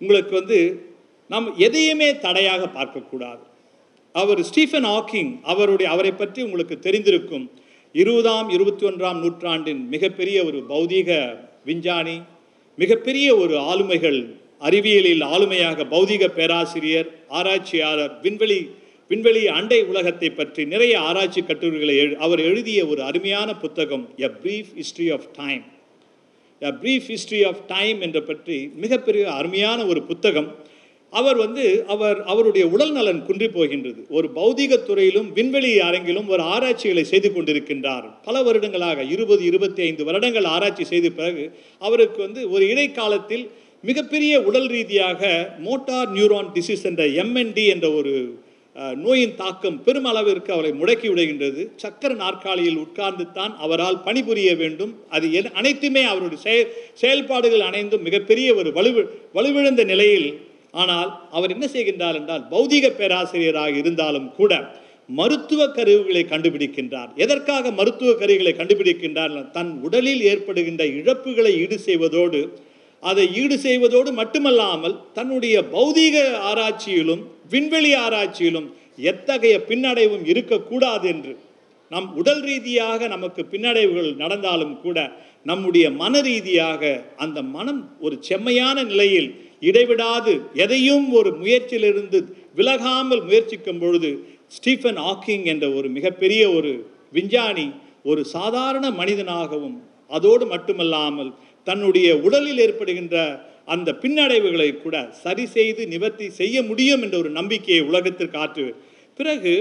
[0.01, 0.59] உங்களுக்கு வந்து
[1.31, 3.43] நாம் எதையுமே தடையாக பார்க்கக்கூடாது.
[4.15, 7.47] அவர் ஸ்டீஃபன் ஹாக்கிங் அவருடைய அவரை பற்றி உங்களுக்கு தெரிந்திருக்கும்
[7.95, 11.11] இருபதாம் இருபத்தி ஒன்றாம் நூற்றாண்டின் மிகப்பெரிய ஒரு பௌதீக
[11.65, 12.17] விஞ்ஞானி
[12.79, 14.19] மிகப்பெரிய ஒரு ஆளுமைகள்
[14.69, 18.61] அறிவியலில் ஆளுமையாக பௌதீக பேராசிரியர் ஆராய்ச்சியாளர் விண்வெளி
[19.11, 24.71] விண்வெளி அண்டை உலகத்தை பற்றி நிறைய ஆராய்ச்சி கட்டுரைகளை எழு அவர் எழுதிய ஒரு அருமையான புத்தகம் a brief
[24.75, 25.65] history of time
[26.63, 30.49] a brief history of time என்ற பற்றி மிகப்பெரிய அருமையான ஒரு புத்தகம்.
[31.13, 34.01] அவர் வந்து அவர் அவருடைய உடல் நலன் குன்றி போகின்றது.
[34.09, 38.07] ஒரு பௌதிக துறையிலும் விண்வெளி அரங்கிலும் ஒரு ஆராய்ச்சிகளை செய்து கொண்டிருக்கின்றார்.
[38.25, 41.45] பல வருடங்களாக இருபது இருபத்தி ஐந்து வருடங்கள் ஆராய்ச்சி செய்த பிறகு
[41.83, 43.45] அவருக்கு வந்து ஒரு இடைக்காலத்தில்
[43.85, 45.23] மிகப்பெரிய உடல் ரீதியாக
[45.59, 48.15] மோட்டார் நியூரான் டிசீஸ் என்ற எம்என்டி என்ற ஒரு
[49.03, 51.63] நோயின் தாக்கம் பெருமளவிற்கு அவரை முடக்கி விடுகின்றது.
[51.83, 54.93] சக்கர நாற்காலியில் உட்கார்ந்து தான் அவரால் பணிபுரிய வேண்டும்.
[55.17, 55.27] அது
[55.61, 56.73] அனைத்துமே அவருடைய செயல்
[57.03, 59.05] செயல்பாடுகள் அனைந்தும் மிகப்பெரிய ஒரு வலுவி
[59.37, 60.29] வலுவிழந்த நிலையில்.
[60.83, 64.53] ஆனால் அவர் என்ன செய்கின்றார் என்றால் பௌதிக பேராசிரியராக இருந்தாலும் கூட
[65.19, 67.11] மருத்துவ கருவிகளை கண்டுபிடிக்கின்றார்.
[67.25, 69.35] எதற்காக மருத்துவ கருவிகளை கண்டுபிடிக்கின்றார்?
[69.57, 72.41] தன் உடலில் ஏற்படுகின்ற இழப்புகளை ஈடு செய்வதோடு
[73.03, 76.17] அதை ஈடு செய்வதோடு மட்டுமல்லாமல் தன்னுடைய பௌதீக
[76.51, 78.69] ஆராய்ச்சியிலும் விண்வெளி ஆராய்ச்சியிலும்
[79.11, 81.33] எத்தகைய பின்னடைவும் இருக்கக்கூடாது என்று
[81.93, 84.99] நம் உடல் ரீதியாக நமக்கு பின்னடைவுகள் நடந்தாலும் கூட
[85.43, 86.83] நம்முடைய மன ரீதியாக
[87.17, 89.29] அந்த மனம் ஒரு செம்மையான நிலையில்
[89.61, 90.33] இடைவிடாது.
[90.55, 92.19] எதையும் ஒரு முயற்சியிலிருந்து
[92.57, 94.11] விலகாமல் முயற்சிக்கும் பொழுது
[94.49, 96.73] ஸ்டீஃபன் ஹாக்கிங் என்ற ஒரு மிகப்பெரிய ஒரு
[97.13, 97.67] விஞ்ஞானி
[98.03, 99.77] ஒரு சாதாரண மனிதனாகவும்
[100.11, 101.31] அதோடு மட்டுமல்லாமல்
[101.67, 103.17] தன்னுடைய உடலில் ஏற்படுகின்ற
[103.69, 108.67] அந்த பின்னடைவுகளை கூட சரி செய்து நிவர்த்தி செய்ய முடியும் என்ற ஒரு நம்பிக்கையை உலகத்திற்கு ஆற்று
[109.19, 109.55] பிறகு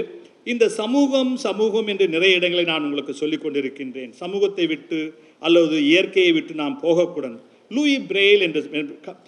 [0.44, 4.12] இந்த சமூகம் சமூகம் என்று நிறைய இடங்களை நான் உங்களுக்கு சொல்லிக் கொண்டிருக்கின்றேன்.
[4.22, 5.00] சமூகத்தை விட்டு
[5.42, 7.38] அல்லது இயற்கையை விட்டு நாம் போகக்கூடாது
[7.70, 8.60] லூயி பிரெயில் என்ற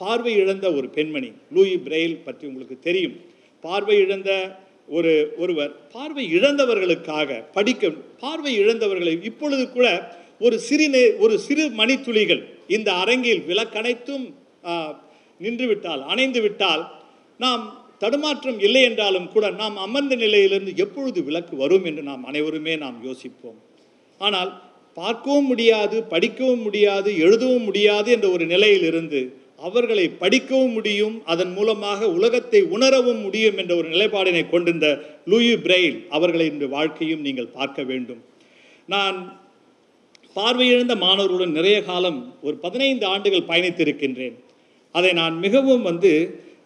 [0.00, 3.16] பார்வை இழந்த ஒரு பெண்மணி லூயி பிரெயில் பற்றி உங்களுக்கு தெரியும்.
[3.64, 4.30] பார்வை இழந்த
[4.88, 7.90] ஒரு ஒருவர் பார்வை இழந்தவர்களுக்காக படிக்க
[8.22, 9.86] பார்வை இழந்தவர்களை இப்பொழுது கூட
[10.40, 10.86] ஒரு சிறு
[11.24, 12.42] ஒரு சிறு மணித்துளிகள்
[12.76, 14.26] இந்த அரங்கில் விளக்கனைத்தும்
[15.40, 16.82] நின்றுவிட்டால் அணைந்து விட்டால்
[17.44, 17.64] நாம்
[18.02, 23.58] தடுமாற்றம் இல்லை என்றாலும் கூட நாம் அமர்ந்த நிலையிலிருந்து எப்பொழுது விளக்கு வரும் என்று நாம் அனைவருமே நாம் யோசிப்போம்.
[24.20, 24.50] ஆனால்
[24.96, 29.20] பார்க்கவும் முடியாது படிக்கவும் முடியாது எழுதவும் முடியாது என்ற ஒரு நிலையிலிருந்து
[29.66, 34.88] அவர்களை படிக்கவும் முடியும் அதன் மூலமாக உலகத்தை உணரவும் முடியும் என்ற ஒரு நிலைப்பாடினை கொண்டிருந்த
[35.32, 38.20] லூயி பிரெயில் அவர்களை இன்று வாழ்க்கையும் நீங்கள் பார்க்க வேண்டும்.
[38.94, 39.16] நான்
[40.36, 44.36] பார்வையிழந்த மாணவர்களுடன் நிறைய காலம் ஒரு பதினைந்து ஆண்டுகள் பயணித்திருக்கின்றேன்.
[44.92, 46.12] அதை நான் மிகவும் வந்து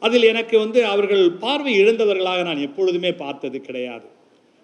[0.00, 4.06] அதில் எனக்கு வந்து அவர்கள் பார்வை இழந்தவர்களாக நான் எப்பொழுதுமே பார்த்தது கிடையாது.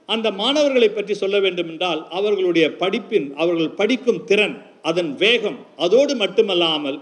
[0.08, 6.98] அந்த மாணவர்களை பற்றி சொல்ல வேண்டும் என்றால் அவர்களுடைய படிப்பின் அவர்கள் படிக்கும் திறன் அதன் வேகம் அதோடு மட்டுமல்லாமல்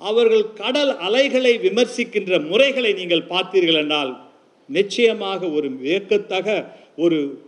[0.00, 4.16] அவர்கள் கடல் அலைகளை விமர்சிக்கின்ற முறைகளை நீங்கள் பார்த்தீர்கள் என்றால்
[4.68, 7.40] நிச்சயமாக ஒரு வியக்கத்தக ஒரு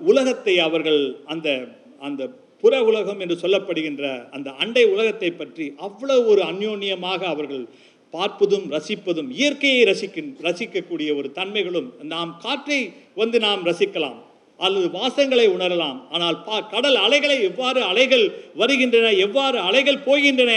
[0.00, 1.66] உலகத்தை அவர்கள் அந்த
[2.00, 2.28] அந்த
[2.64, 7.68] புற உலகம் என்று சொல்லப்படுகின்ற அந்த அண்டை உலகத்தை பற்றி அவ்வளவு ஒரு அந்யோன்யமாக அவர்கள்
[8.14, 12.80] பார்ப்பதும் ரசிப்பதும் இயற்கையை ரசிக்க ரசிக்கக்கூடிய ஒரு தன்மைகளும் நாம் காற்றை
[13.20, 14.20] வந்து நாம் ரசிக்கலாம்.
[14.64, 15.96] அல்லது வாசங்களை உணரலாம்.
[16.14, 18.24] ஆனால் பா கடல் அலைகளை எவ்வாறு அலைகள்
[18.60, 20.52] வருகின்றன எவ்வாறு அலைகள் போகின்றன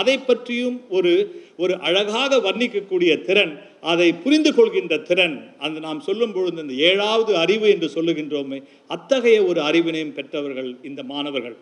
[0.00, 1.12] அதை பற்றியும் ஒரு
[1.56, 3.52] ஒரு அழகாக வர்ணிக்கக்கூடிய திறன்
[3.92, 8.58] அதை புரிந்து கொள்கின்ற திறன் அந்த நாம் சொல்லும் பொழுது இந்த ஏழாவது அறிவு என்று சொல்லுகின்றோமே
[8.96, 11.56] அத்தகைய ஒரு அறிவினையும் பெற்றவர்கள் இந்த மாணவர்கள்.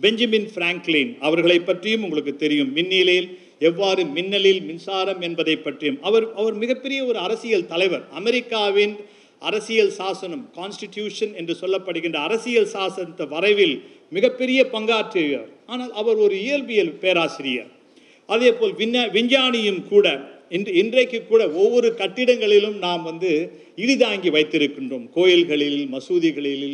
[0.00, 2.70] பெஞ்சமின் பிராங்க்லின் அவர்களை பற்றியும் உங்களுக்கு தெரியும்.
[2.76, 3.28] மின்னிலையில்
[3.68, 5.98] எவ்வாறு மின்னலில் மின்சாரம் என்பதை பற்றியும்.
[6.08, 8.04] அவர் அவர் மிகப்பெரிய ஒரு அரசியல் தலைவர்.
[8.20, 8.94] அமெரிக்காவின்
[9.42, 13.74] அரசியல் சாசனம் கான்ஸ்டிடியூஷன் என்று சொல்லப்படுகின்ற அரசியல் சாசனத்தை வரைவில்
[14.16, 15.50] மிகப்பெரிய பங்காற்றியவர்.
[15.72, 17.70] ஆனால் அவர் ஒரு இயல்பியல் பேராசிரியர்.
[18.28, 20.06] அதே போல் விண்ண விஞ்ஞானியும் கூட
[20.56, 23.30] இன்று இன்றைக்கு கூட ஒவ்வொரு கட்டிடங்களிலும் நாம் வந்து
[23.84, 25.06] இடிதாங்கி வைத்திருக்கின்றோம்.
[25.16, 26.68] கோயில்களில் மசூதிகளில்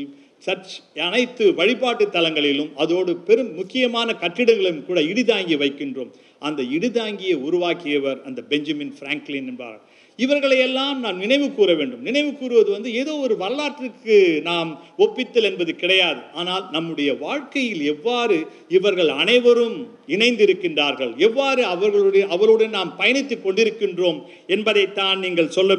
[0.46, 0.74] சர்ச்
[1.06, 6.10] அனைத்து வழிபாட்டு தலங்களிலும் அதோடு பெரும் முக்கியமான கட்டிடங்களிலும் கூட இடிதாங்கி வைக்கின்றோம்.
[6.48, 9.80] அந்த இடுதாங்கியை உருவாக்கியவர் அந்த பெஞ்சமின் பிராங்க்லின் என்பார்.
[10.18, 12.02] இவர்களை எல்லாம் நாம் நினைவு கூற வேண்டும்.
[12.08, 14.16] நினைவு கூறுவது வந்து ஏதோ ஒரு வரலாற்றுக்கு
[14.48, 14.70] நாம்
[15.04, 16.20] ஒப்பித்தல் என்பது கிடையாது.
[16.40, 18.36] ஆனால் நம்முடைய வாழ்க்கையில் எவ்வாறு
[18.78, 19.78] இவர்கள் அனைவரும்
[20.16, 24.20] இணைந்திருக்கின்றார்கள் எவ்வாறு அவர்களுடைய அவருடன் நாம் பயணித்துக் கொண்டிருக்கின்றோம்
[24.56, 25.78] என்பதைத்தான் நீங்கள் சொல்ல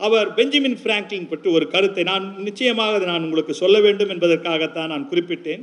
[0.00, 5.06] அவர் பெஞ்சமின் பிராங்க்லின் பற்றி ஒரு கருத்தை நான் நிச்சயமாக அதை நான் உங்களுக்கு சொல்ல வேண்டும் என்பதற்காகத்தான் நான்
[5.12, 5.62] குறிப்பிட்டேன்.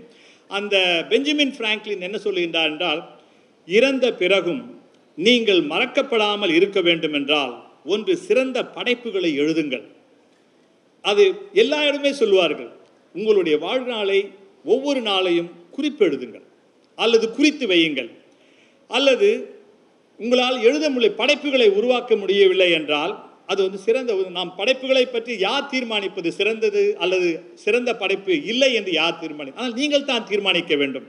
[0.49, 0.75] அந்த
[1.11, 3.01] பெஞ்சமின் பிராங்க்லின் என்ன சொல்லுகின்றார் என்றால்
[3.67, 4.61] இறந்த பிறகும்
[5.17, 7.53] நீங்கள் மறக்கப்படாமல் இருக்க வேண்டுமென்றால்
[7.93, 9.83] ஒன்று சிறந்த படைப்புகளை எழுதுங்கள்.
[11.05, 11.23] அது
[11.61, 12.71] எல்லா இடமே சொல்லுவார்கள்.
[13.15, 14.19] உங்களுடைய வாழ்நாளை
[14.73, 16.45] ஒவ்வொரு நாளையும் குறிப்பெழுதுங்கள்
[16.97, 18.09] அல்லது குறித்து வையுங்கள்.
[18.89, 19.29] அல்லது
[20.19, 23.13] உங்களால் எழுத முடிய படைப்புகளை உருவாக்க முடியவில்லை என்றால்
[23.51, 27.29] அது வந்து சிறந்த நாம் படைப்புகளை பற்றி யார் தீர்மானிப்பது சிறந்தது அல்லது
[27.63, 31.07] சிறந்த படைப்பு இல்லை என்று யார் தீர்மானி ஆனால் நீங்கள் தான் தீர்மானிக்க வேண்டும்.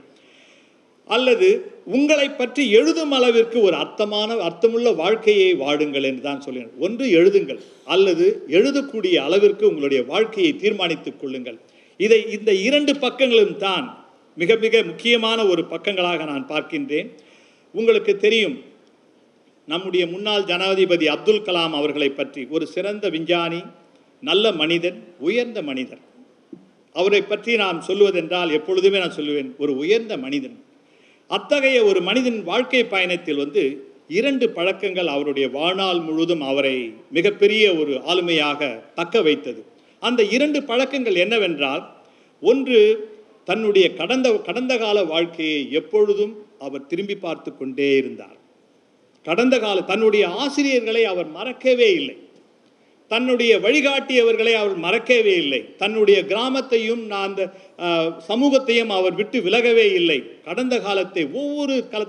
[1.07, 1.47] அல்லது
[1.95, 7.59] உங்களை பற்றி எழுதும் அளவிற்கு ஒரு அர்த்தமான அர்த்தமுள்ள வாழ்க்கையை வாடுங்கள் என்று தான் சொல்லுங்கள் ஒன்று எழுதுங்கள்.
[7.95, 8.25] அல்லது
[8.57, 11.57] எழுதக்கூடிய அளவிற்கு உங்களுடைய வாழ்க்கையை தீர்மானித்துக் கொள்ளுங்கள்.
[11.99, 13.85] இதை இந்த இரண்டு பக்கங்களும் தான்
[14.37, 17.09] மிக மிக முக்கியமான ஒரு பக்கங்களாக நான் பார்க்கின்றேன்.
[17.75, 18.57] உங்களுக்கு தெரியும்
[19.67, 23.61] நம்முடைய முன்னாள் ஜனாதிபதி அப்துல் கலாம் அவர்களை பற்றி ஒரு சிறந்த விஞ்ஞானி
[24.23, 26.01] நல்ல மனிதன் உயர்ந்த மனிதர்.
[26.95, 30.55] அவரை பற்றி நான் சொல்லுவதென்றால் எப்பொழுதுமே நான் சொல்லுவேன் ஒரு உயர்ந்த மனிதன்.
[31.27, 38.79] அத்தகைய ஒரு மனிதன் வாழ்க்கை பயணத்தில் வந்து இரண்டு பழக்கங்கள் அவருடைய வாழ்நாள் முழுதும் அவரை மிகப்பெரிய ஒரு ஆளுமையாக
[38.93, 39.65] தக்க வைத்தது.
[39.99, 41.95] அந்த இரண்டு பழக்கங்கள் என்னவென்றால்
[42.41, 43.09] ஒன்று
[43.45, 48.37] தன்னுடைய கடந்த கடந்த கால வாழ்க்கையை எப்பொழுதும் அவர் திரும்பி பார்த்து கொண்டே இருந்தார்.
[49.23, 52.17] கடந்த கால தன்னுடைய ஆசிரியர்களை அவர் மறக்கவே இல்லை.
[53.07, 55.75] தன்னுடைய வழிகாட்டியவர்களை அவர் மறக்கவே இல்லை.
[55.77, 57.53] தன்னுடைய கிராமத்தையும் நான் அந்த
[58.27, 60.19] சமூகத்தையும் அவர் விட்டு விலகவே இல்லை.
[60.47, 62.03] கடந்த காலத்தை ஒவ்வொரு கல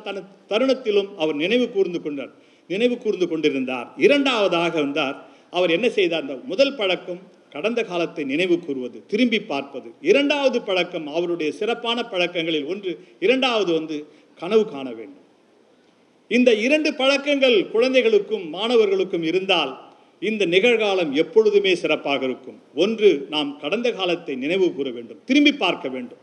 [0.50, 2.32] தருணத்திலும் அவர் நினைவு கூர்ந்து கொண்டார்
[2.70, 3.88] நினைவு கூர்ந்து கொண்டிருந்தார்.
[4.06, 5.16] இரண்டாவதாக வந்தார்
[5.58, 7.20] அவர் என்ன செய்தார் அந்த முதல் பழக்கம்
[7.54, 9.88] கடந்த காலத்தை நினைவு கூறுவது திரும்பி பார்ப்பது.
[10.10, 12.92] இரண்டாவது பழக்கம் அவருடைய சிறப்பான பழக்கங்களில் ஒன்று
[13.26, 13.96] இரண்டாவது வந்து
[14.40, 15.24] கனவு காண வேண்டும்.
[16.30, 19.72] இந்த இரண்டு பழக்கங்கள் குழந்தைகளுக்கும் மாணவர்களுக்கும் இருந்தால்
[20.20, 22.60] இந்த நிகழ்காலம் எப்பொழுதுமே சிறப்பாக இருக்கும்.
[22.74, 26.18] ஒன்று நாம் கடந்த காலத்தை நினைவு கூற வேண்டும் திரும்பி பார்க்க வேண்டும்.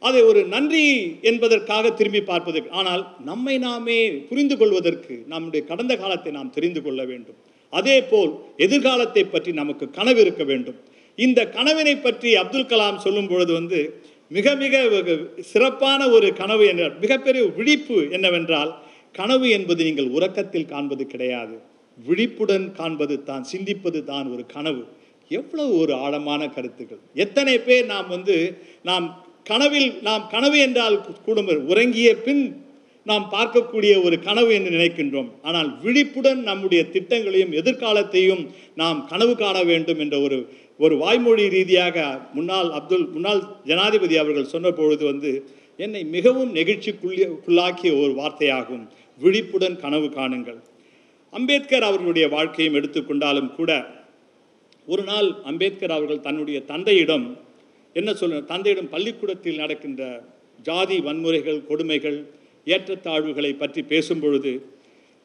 [0.00, 6.50] அதை ஒரு நன்றி என்பதற்காக திரும்பி பார்ப்பதற்கு ஆனால் நம்மை நாமே புரிந்து கொள்வதற்கு நம்முடைய கடந்த காலத்தை நாம்
[6.50, 7.34] தெரிந்து கொள்ள வேண்டும்.
[7.70, 10.74] அதே போல் எதிர்காலத்தை பற்றி நமக்கு கனவு இருக்க வேண்டும்.
[11.16, 16.92] இந்த கனவினை பற்றி அப்துல் கலாம் சொல்லும் பொழுது வந்து மிக மிக வெகு- சிறப்பான ஒரு கனவு என்ற
[17.00, 18.78] மிகப்பெரிய விழிப்பு என்னவென்றால்
[19.12, 21.67] கனவு என்பது நீங்கள் உறக்கத்தில் காண்பது கிடையாது.
[22.06, 24.82] விழிப்புடன் காண்பது தான் சிந்திப்பது தான் ஒரு கனவு.
[25.30, 27.00] எவ்வளவு ஒரு ஆழமான கருத்துக்கள்.
[27.24, 28.36] எத்தனை பேர் நாம் வந்து
[28.82, 29.06] நாம்
[29.50, 30.96] கனவில் நாம் கனவு என்றால்
[31.26, 32.42] குடும்பம் உறங்கிய பின்
[33.06, 35.28] நாம் பார்க்கக்கூடிய ஒரு கனவு என்று நினைக்கின்றோம்.
[35.42, 38.42] ஆனால் விழிப்புடன் நம்முடைய திட்டங்களையும் எதிர்காலத்தையும்
[38.82, 40.38] நாம் கனவு காண வேண்டும் என்ற ஒரு
[40.84, 41.96] ஒரு வாய்மொழி ரீதியாக
[42.36, 43.40] முன்னாள் அப்துல் முன்னாள்
[43.70, 45.30] ஜனாதிபதி அவர்கள் சொன்ன பொழுது வந்து
[45.76, 48.84] என்னை மிகவும் நெகிழ்ச்சிக்குள்ளாக்கிய ஒரு வார்த்தையாகும்.
[49.20, 50.60] விழிப்புடன் கனவு காணுங்கள்.
[51.32, 53.70] அம்பேத்கர் அவர்களுடைய வாழ்க்கையும் எடுத்துக்கொண்டாலும் கூட
[54.88, 57.26] ஒரு நாள் அம்பேத்கர் அவர்கள் தன்னுடைய தந்தையிடம்
[57.96, 60.02] என்ன சொல்ல தந்தையிடம் பள்ளிக்கூடத்தில் நடக்கின்ற
[60.58, 62.18] ஜாதி வன்முறைகள் கொடுமைகள்
[62.66, 64.52] ஏற்றத்தாழ்வுகளை பற்றி பேசும் பொழுது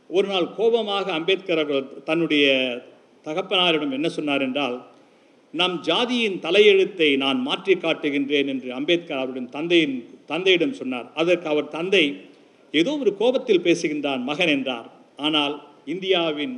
[0.10, 2.48] ஒரு நாள் கோபமாக அம்பேத்கர் அவர்கள் தன்னுடைய
[3.26, 4.76] தகப்பனாரிடம் என்ன சொன்னார் என்றால்
[5.54, 11.08] நம் ஜாதியின் தலையெழுத்தை நான் மாற்றி காட்டுகின்றேன் என்று அம்பேத்கர் அவருடைய தந்தையின் தந்தையிடம் சொன்னார்.
[11.14, 12.06] அதற்கு அவர் தந்தை
[12.74, 14.88] ஏதோ ஒரு கோபத்தில் பேசுகின்றான் மகன் என்றார்.
[15.18, 15.56] ஆனால்
[15.88, 16.56] இந்தியாவின்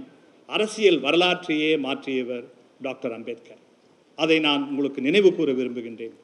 [0.50, 2.46] அரசியல் வரலாற்றையே மாற்றியவர்
[2.82, 3.62] டாக்டர் அம்பேத்கர்.
[4.18, 6.16] அதை நான் உங்களுக்கு நினைவு கூற விரும்புகின்றேன்.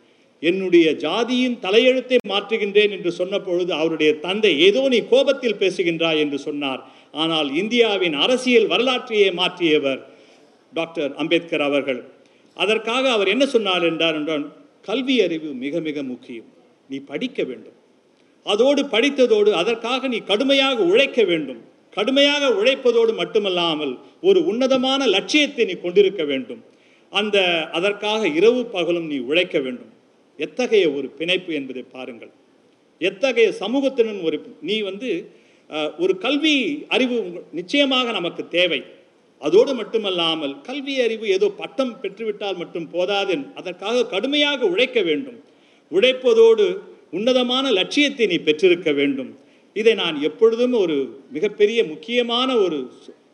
[0.44, 6.82] என்னுடைய ஜாதியின் தலையெழுத்தை மாற்றுகின்றேன் என்று சொன்ன பொழுது அவருடைய தந்தை ஏதோ நீ கோபத்தில் பேசுகின்றாய் என்று சொன்னார்.
[7.24, 10.02] ஆனால் இந்தியாவின் அரசியல் வரலாற்றையே மாற்றியவர்
[10.74, 12.02] டாக்டர் அம்பேத்கர் அவர்கள்.
[12.58, 14.46] அதற்காக அவர் என்ன சொன்னார் என்றார் என்றால்
[14.88, 16.50] கல்வி அறிவு மிக மிக முக்கியம்.
[16.90, 17.78] நீ படிக்க வேண்டும்.
[18.46, 21.62] அதோடு படித்ததோடு அதற்காக நீ கடுமையாக உழைக்க வேண்டும்.
[21.96, 23.94] கடுமையாக உழைப்பதோடு மட்டுமல்லாமல்
[24.30, 26.62] ஒரு உன்னதமான லட்சியத்தை நீ கொண்டிருக்க வேண்டும்.
[27.12, 27.38] அந்த
[27.78, 29.92] அதற்காக இரவு பகலும் நீ உழைக்க வேண்டும்.
[30.40, 32.32] எத்தகைய ஒரு பிணைப்பு என்பதை பாருங்கள்.
[33.02, 34.38] எத்தகைய சமூகத்தினும் ஒரு
[34.70, 35.10] நீ வந்து
[36.04, 36.56] ஒரு கல்வி
[36.96, 37.18] அறிவு
[37.60, 38.80] நிச்சயமாக நமக்கு தேவை.
[39.42, 43.36] அதோடு மட்டுமல்லாமல் கல்வி அறிவு ஏதோ பட்டம் பெற்றுவிட்டால் மட்டும் போதாது.
[43.60, 45.40] அதற்காக கடுமையாக உழைக்க வேண்டும்.
[45.92, 46.66] உழைப்பதோடு
[47.18, 49.32] உன்னதமான லட்சியத்தை நீ பெற்றிருக்க வேண்டும்.
[49.74, 52.92] இதை நான் எப்பொழுதும் ஒரு மிகப்பெரிய முக்கியமான ஒரு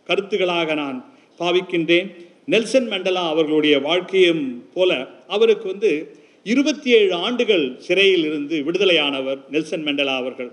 [0.08, 2.16] கருத்துகளாக நான் பாவிக்கின்றேன்.
[2.46, 10.16] நெல்சன் மண்டலா அவர்களுடைய வாழ்க்கையும் போல அவருக்கு வந்து இருபத்தி ஏழு ஆண்டுகள் சிறையில் இருந்து விடுதலையானவர் நெல்சன் மண்டலா
[10.16, 10.52] அவர்கள்.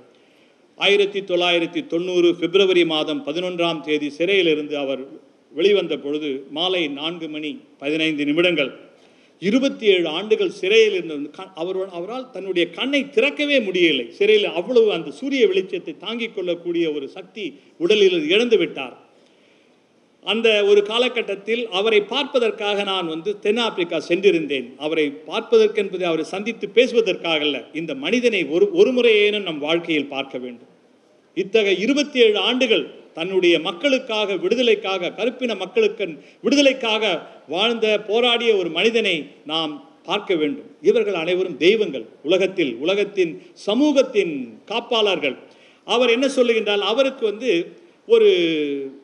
[0.76, 5.02] ஆயிரத்தி தொள்ளாயிரத்தி தொண்ணூறு பிப்ரவரி மாதம் பதினொன்றாம் தேதி சிறையிலிருந்து அவர்
[5.52, 8.83] வெளிவந்த பொழுது மாலை நான்கு மணி பதினைந்து நிமிடங்கள்
[9.46, 15.44] இருபத்தி ஏழு ஆண்டுகள் சிறையில் இருந்த அவர் அவரால் தன்னுடைய கண்ணை திறக்கவே முடியவில்லை சிறையில் அவ்வளவு அந்த சூரிய
[15.50, 17.44] வெளிச்சத்தை தாங்கிக் கொள்ளக்கூடிய ஒரு சக்தி
[17.84, 18.94] உடலில் இழந்து விட்டார்.
[20.32, 24.68] அந்த ஒரு காலகட்டத்தில் அவரை பார்ப்பதற்காக நான் வந்து தென்னாப்பிரிக்கா சென்றிருந்தேன்.
[24.76, 30.70] அவரை பார்ப்பதற்கென்பது அவரை சந்தித்து பேசுவதற்காக அல்ல இந்த மனிதனை ஒரு ஒரு முறையேனும் நம் வாழ்க்கையில் பார்க்க வேண்டும்.
[31.36, 32.84] இத்தகைய இருபத்தி ஏழு ஆண்டுகள்
[33.14, 36.06] தன்னுடைய மக்களுக்காக விடுதலைக்காக கருப்பின மக்களுக்கு
[36.40, 40.68] விடுதலைக்காக வாழ்ந்த போராடிய ஒரு மனிதனை நாம் பார்க்க வேண்டும்.
[40.80, 42.06] இவர்கள் அனைவரும் தெய்வங்கள்.
[42.22, 44.34] உலகத்தில் உலகத்தின் சமூகத்தின்
[44.68, 45.36] காப்பாளர்கள்.
[45.86, 47.50] அவர் என்ன சொல்லுகின்றால் அவருக்கு வந்து
[48.08, 48.28] ஒரு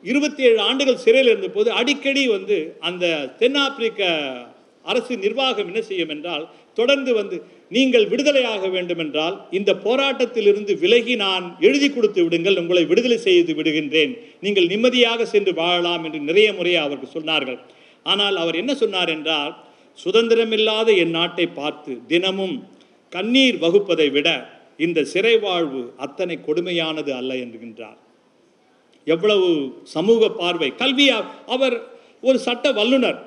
[0.03, 3.05] இருபத்தி ஏழு ஆண்டுகள் சிறையில் இருந்தபோது அடிக்கடி வந்து அந்த
[3.39, 4.09] தென்னாப்பிரிக்க
[4.85, 7.37] அரசு நிர்வாகம் என்ன செய்யும் என்றால் தொடர்ந்து வந்து
[7.75, 14.13] நீங்கள் விடுதலையாக வேண்டுமென்றால் இந்த போராட்டத்திலிருந்து விலகி நான் எழுதி கொடுத்து விடுங்கள் உங்களை விடுதலை செய்து விடுகின்றேன்.
[14.45, 17.59] நீங்கள் நிம்மதியாக சென்று வாழலாம் என்று நிறைய முறை அவருக்கு சொன்னார்கள்.
[18.05, 19.53] ஆனால் அவர் என்ன சொன்னார் என்றால்
[20.03, 22.55] சுதந்திரமில்லாத என் நாட்டை பார்த்து தினமும்
[23.13, 24.29] கண்ணீர் வகுப்பதை விட
[24.85, 27.97] இந்த சிறை வாழ்வு அத்தனை கொடுமையானது அல்ல என்கின்றார்.
[29.07, 29.49] எவ்வளவு
[29.95, 30.69] சமூக பார்வை.
[30.81, 31.17] கல்வியா
[31.55, 31.75] அவர்
[32.27, 33.19] ஒரு சட்ட வல்லுனர்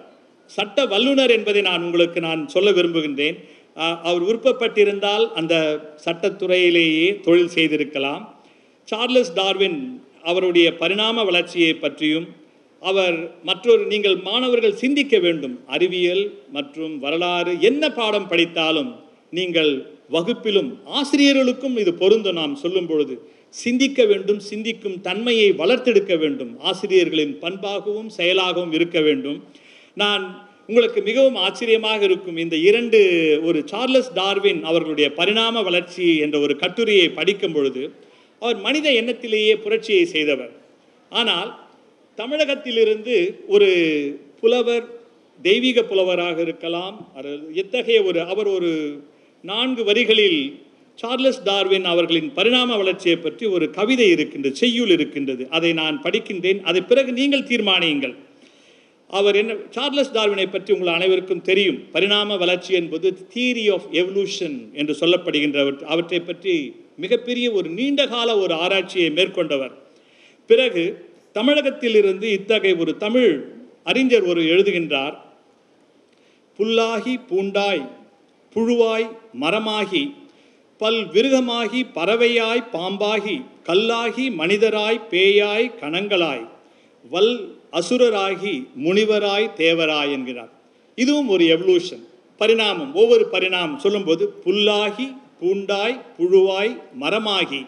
[0.51, 3.37] சட்ட வல்லுனர் என்பதை நான் உங்களுக்கு நான் சொல்ல விரும்புகின்றேன்.
[3.75, 5.55] அவர் விருப்பப்பட்டிருந்தால் அந்த
[6.05, 8.43] சட்டத்துறையிலேயே தொழில் செய்திருக்கலாம்.
[8.85, 12.43] சார்லஸ் டார்வின் அவருடைய பரிணாம வளர்ச்சியை பற்றியும்
[12.81, 15.61] அவர் மற்றொரு நீங்கள் மாணவர்கள் சிந்திக்க வேண்டும்.
[15.67, 18.95] அறிவியல் மற்றும் வரலாறு என்ன பாடம் படித்தாலும்
[19.31, 23.29] நீங்கள் வகுப்பிலும் ஆசிரியர்களுக்கும் இது பொருந்தும் நாம் சொல்லும் பொழுது.
[23.49, 26.61] சிந்திக்க வேண்டும் சிந்திக்கும் தன்மையை வளர்த்தெடுக்க வேண்டும்.
[26.61, 29.45] ஆசிரியர்களின் பண்பாகவும் செயலாகவும் இருக்க வேண்டும்.
[29.95, 32.99] நான் உங்களுக்கு மிகவும் ஆச்சரியமாக இருக்கும் இந்த இரண்டு
[33.49, 37.83] ஒரு சார்லஸ் டார்வின் அவர்களுடைய பரிணாம வளர்ச்சி என்ற ஒரு கட்டுரையை படிக்கும் பொழுது
[38.43, 40.53] அவர் மனித எண்ணத்திலேயே புரட்சியை செய்தவர்.
[41.13, 41.51] ஆனால்
[42.19, 43.15] தமிழகத்திலிருந்து
[43.55, 43.71] ஒரு
[44.41, 44.87] புலவர்
[45.43, 46.97] தெய்வீக புலவராக இருக்கலாம்
[47.63, 48.73] எத்தகைய ஒரு அவர் ஒரு
[49.45, 50.41] நான்கு வரிகளில்
[50.99, 55.43] சார்லஸ் டார்வின் அவர்களின் பரிணாம வளர்ச்சியை பற்றி ஒரு கவிதை இருக்கின்றது செய்யுள் இருக்கின்றது.
[55.57, 56.61] அதை நான் படிக்கின்றேன்.
[56.71, 58.15] அதை பிறகு நீங்கள் தீர்மானியுங்கள்.
[59.15, 61.91] அவர் என்ன சார்லஸ் டார்வினை பற்றி உங்கள் அனைவருக்கும் தெரியும்.
[61.93, 69.11] பரிணாம வளர்ச்சி என்பது தியரி ஆஃப் எவல்யூஷன் என்று சொல்லப்படுகின்ற அவற்றை- பற்றி மிகப்பெரிய ஒரு நீண்டகால ஒரு ஆராய்ச்சியை
[69.11, 69.71] மேற்கொண்டவர்.
[70.47, 73.45] பிறகு தமிழகத்திலிருந்து இத்தகைய ஒரு தமிழ்
[73.85, 75.15] அறிஞர் ஒரு எழுதுகின்றார்.
[76.59, 77.89] புல்லாகி பூண்டாய்
[78.55, 79.11] புழுவாய்
[79.41, 80.15] மரமாகி
[80.79, 86.49] பல் விருகமாகி பறவையாய் பாம்பாகி கல்லாகி மனிதராய் பேயாய் கணங்களாய்
[87.11, 88.55] வல் அசுரராகி
[88.85, 90.53] முனிவராய் தேவராய் என்கிறார்.
[90.95, 92.05] இதுவும் ஒரு எவல்யூஷன்
[92.39, 95.07] பரிணாமம் ஒவ்வொரு பரிணாமம் சொல்லும்போது புல்லாகி
[95.41, 97.67] பூண்டாய் புழுவாய் மரமாகி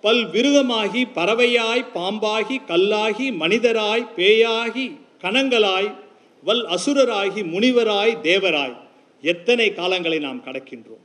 [0.00, 4.86] பல் விருகமாகி பறவையாய் பாம்பாகி கல்லாகி மனிதராய் பேயாகி
[5.22, 5.90] கணங்களாய்
[6.44, 8.74] வல் அசுரராகி முனிவராய் தேவராய்.
[9.22, 11.04] எத்தனை காலங்களை நாம் கடக்கின்றோம்?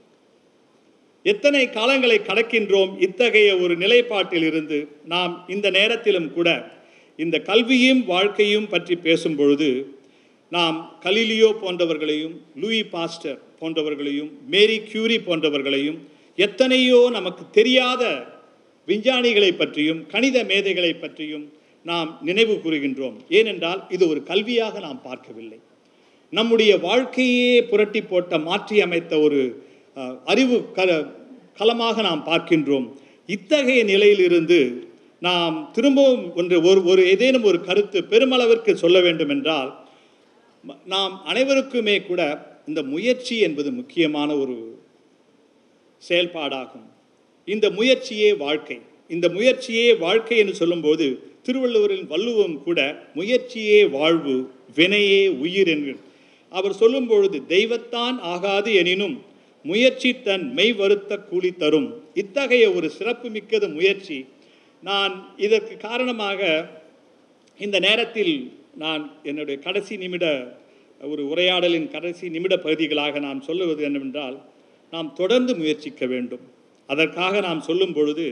[1.24, 3.02] எத்தனை காலங்களை கடக்கின்றோம்?
[3.02, 6.78] இத்தகைய ஒரு நிலைப்பாட்டில் இருந்து நாம் இந்த நேரத்திலும் கூட
[7.24, 9.70] இந்த கல்வியும் வாழ்க்கையும் பற்றி பேசும் பொழுது
[10.56, 15.98] நாம் கலிலியோ போன்றவர்களையும் லூயி பாஸ்டர் போன்றவர்களையும் மேரி கியூரி போன்றவர்களையும்
[16.46, 18.04] எத்தனையோ நமக்கு தெரியாத
[18.88, 21.46] விஞ்ஞானிகளை பற்றியும் கணித மேதைகளை பற்றியும்
[21.86, 23.18] நாம் நினைவு கூறுகின்றோம்.
[23.40, 25.60] ஏனென்றால் இது ஒரு கல்வியாக நாம் பார்க்கவில்லை.
[26.34, 29.42] நம்முடைய வாழ்க்கையே புரட்டி போட்ட மாற்றி அமைத்த ஒரு
[30.32, 30.80] அறிவு க
[31.60, 32.88] களமாக நாம் பார்க்கின்றோம்.
[33.30, 34.60] இத்தகைய நிலையிலிருந்து
[35.22, 39.88] நாம் திரும்பவும் ஒன்று ஒரு ஒரு ஏதேனும் ஒரு கருத்து பெருமளவிற்கு சொல்ல வேண்டும் என்றால்
[40.86, 42.22] நாம் அனைவருக்குமே கூட
[42.68, 44.82] இந்த முயற்சி என்பது முக்கியமான ஒரு
[46.10, 46.88] செயல்பாடாகும்.
[47.46, 48.78] இந்த முயற்சியே வாழ்க்கை.
[49.08, 51.06] இந்த முயற்சியே வாழ்க்கை என்று சொல்லும்போது
[51.44, 52.80] திருவள்ளுவரின் வள்ளுவம் கூட
[53.14, 56.00] முயற்சியே வாழ்வு வினையே உயிர் என்று
[56.50, 59.22] அவர் சொல்லும் பொழுது தெய்வத்தான் ஆகாது எனினும்
[59.64, 62.04] முயற்சி தன் மெய் வருத்த கூலி தரும்.
[62.14, 64.26] இத்தகைய ஒரு சிறப்பு மிக்கது முயற்சி
[64.84, 65.14] நான்
[65.46, 66.42] இதற்கு காரணமாக
[67.60, 68.34] இந்த நேரத்தில்
[68.84, 70.26] நான் என்னுடைய கடைசி நிமிட
[71.02, 74.38] ஒரு உரையாடலின் கடைசி நிமிட பகுதிகளாக நான் சொல்லுவது என்னவென்றால்
[74.94, 76.44] நாம் தொடர்ந்து முயற்சிக்க வேண்டும்.
[76.90, 78.28] அதற்காக நாம் சொல்லும் பொழுது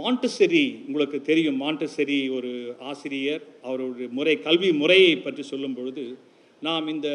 [0.00, 1.58] மாண்டசெரி உங்களுக்கு தெரியும்.
[1.62, 2.52] மாண்டசெரி ஒரு
[2.90, 6.04] ஆசிரியர் அவருடைய முறை கல்வி முறையை பற்றி சொல்லும் பொழுது
[6.62, 7.08] நாம் இந்த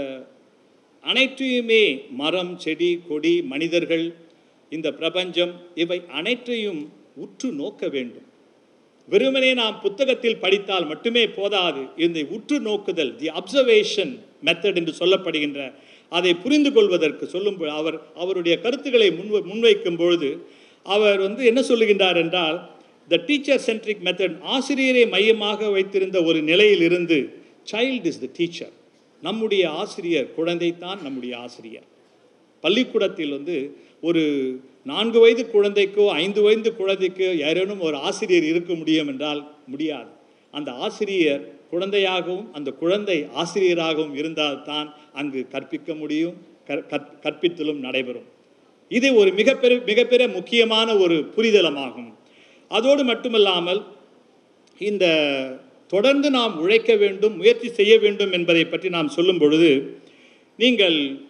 [1.04, 1.84] அனைத்தையுமே
[2.22, 4.06] மரம் செடி கொடி மனிதர்கள்
[4.72, 6.82] இந்த பிரபஞ்சம் இவை அனைத்தையும்
[7.24, 8.26] உற்று நோக்க வேண்டும்.
[9.10, 11.82] வெறுமனே நாம் புத்தகத்தில் படித்தால் மட்டுமே போதாது.
[12.06, 14.12] இந்த உற்று நோக்குதல் தி அப்சர்வேஷன்
[14.48, 15.60] மெத்தட் என்று சொல்லப்படுகின்ற
[16.12, 20.30] அதை புரிந்து கொள்வதற்கு சொல்லும் அவர் அவருடைய கருத்துக்களை முன் முன்வைக்கும் பொழுது
[20.86, 22.58] அவர் வந்து என்ன சொல்லுகின்றார் என்றால்
[23.10, 27.18] த டீச்சர் சென்ட்ரிக் மெத்தட் ஆசிரியரை மையமாக வைத்திருந்த ஒரு நிலையில் இருந்து
[27.72, 28.74] சைல்ட் இஸ் த டீச்சர்
[29.24, 31.88] நம்முடைய ஆசிரியர் குழந்தைத்தான் நம்முடைய ஆசிரியர்.
[32.64, 33.58] பள்ளிக்கூடத்தில் வந்து
[34.08, 34.24] ஒரு
[34.84, 40.10] நான்கு வயது குழந்தைக்கோ ஐந்து வயது குழந்தைக்கோ யாரேனும் ஒரு ஆசிரியர் இருக்க முடியும் என்றால் முடியாது.
[40.52, 46.34] அந்த ஆசிரியர் குழந்தையாகவும் அந்த குழந்தை ஆசிரியராகவும் இருந்தால் தான் அங்கு கற்பிக்க முடியும்
[46.68, 48.24] கற்- கற்- கற்பித்தலும் நடைபெறும்.
[48.90, 52.14] இது ஒரு மிகப்பெரிய மிகப்பெரிய முக்கியமான ஒரு புரிதலமாகும்.
[52.70, 53.84] அதோடு மட்டுமல்லாமல்
[54.80, 55.06] இந்த
[55.88, 59.98] தொடர்ந்து நாம் உழைக்க வேண்டும் முயற்சி செய்ய வேண்டும் என்பதை பற்றி நாம் சொல்லும் பொழுது
[60.58, 61.22] நீங்கள்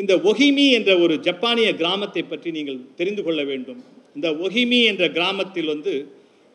[0.00, 3.78] இந்த ஒஹிமி என்ற ஒரு ஜப்பானிய கிராமத்தை பற்றி நீங்கள் தெரிந்து கொள்ள வேண்டும்.
[4.16, 5.92] இந்த ஒஹிமி என்ற கிராமத்தில் வந்து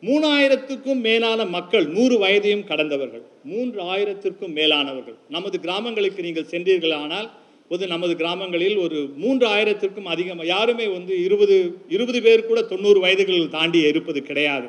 [0.04, 3.24] மூணாயிரத்துக்கும் மேலான மக்கள் நூறு வயதையும் கடந்தவர்கள்.
[3.52, 5.18] மூன்று ஆயிரத்திற்கும் மேலானவர்கள்.
[5.36, 7.28] நமது கிராமங்களுக்கு நீங்கள் சென்றீர்களானால்
[7.74, 11.58] ஒரு நமது கிராமங்களில் ஒரு மூன்று ஆயிரத்திற்கும் அதிகமாக யாருமே வந்து இருபது
[11.96, 14.68] இருபது பேர் கூட தொண்ணூறு வயதுகளில் தாண்டி இருப்பது கிடையாது.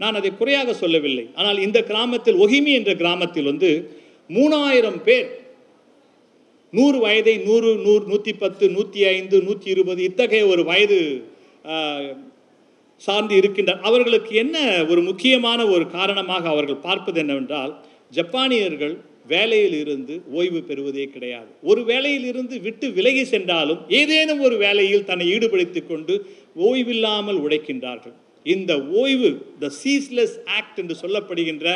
[0.00, 1.24] நான் அதை குறையாக சொல்லவில்லை.
[1.34, 3.70] ஆனால் இந்த கிராமத்தில் ஒஹிமி என்ற கிராமத்தில் வந்து
[4.30, 5.28] மூணாயிரம் பேர்
[6.72, 10.98] நூறு வயதை நூறு நூறு நூற்றி பத்து நூற்றி ஐந்து நூற்றி இருபது இத்தகைய ஒரு வயது
[13.02, 14.56] சார்ந்து இருக்கின்றனர் அவர்களுக்கு என்ன
[14.92, 17.72] ஒரு முக்கியமான ஒரு காரணமாக அவர்கள் பார்ப்பது என்னவென்றால்
[18.18, 18.94] ஜப்பானியர்கள்
[19.32, 21.50] வேலையில் இருந்து ஓய்வு பெறுவதே கிடையாது.
[21.62, 26.14] ஒரு வேலையில் இருந்து விட்டு விலகி சென்றாலும் ஏதேனும் ஒரு வேலையில் தன்னை ஈடுபடுத்திக் கொண்டு
[26.68, 28.14] ஓய்வில்லாமல் உழைக்கின்றார்கள்.
[28.46, 29.30] இந்த ஓய்வு
[29.62, 31.66] த சீஸ்லெஸ் ஆக்ட் என்று சொல்லப்படுகின்ற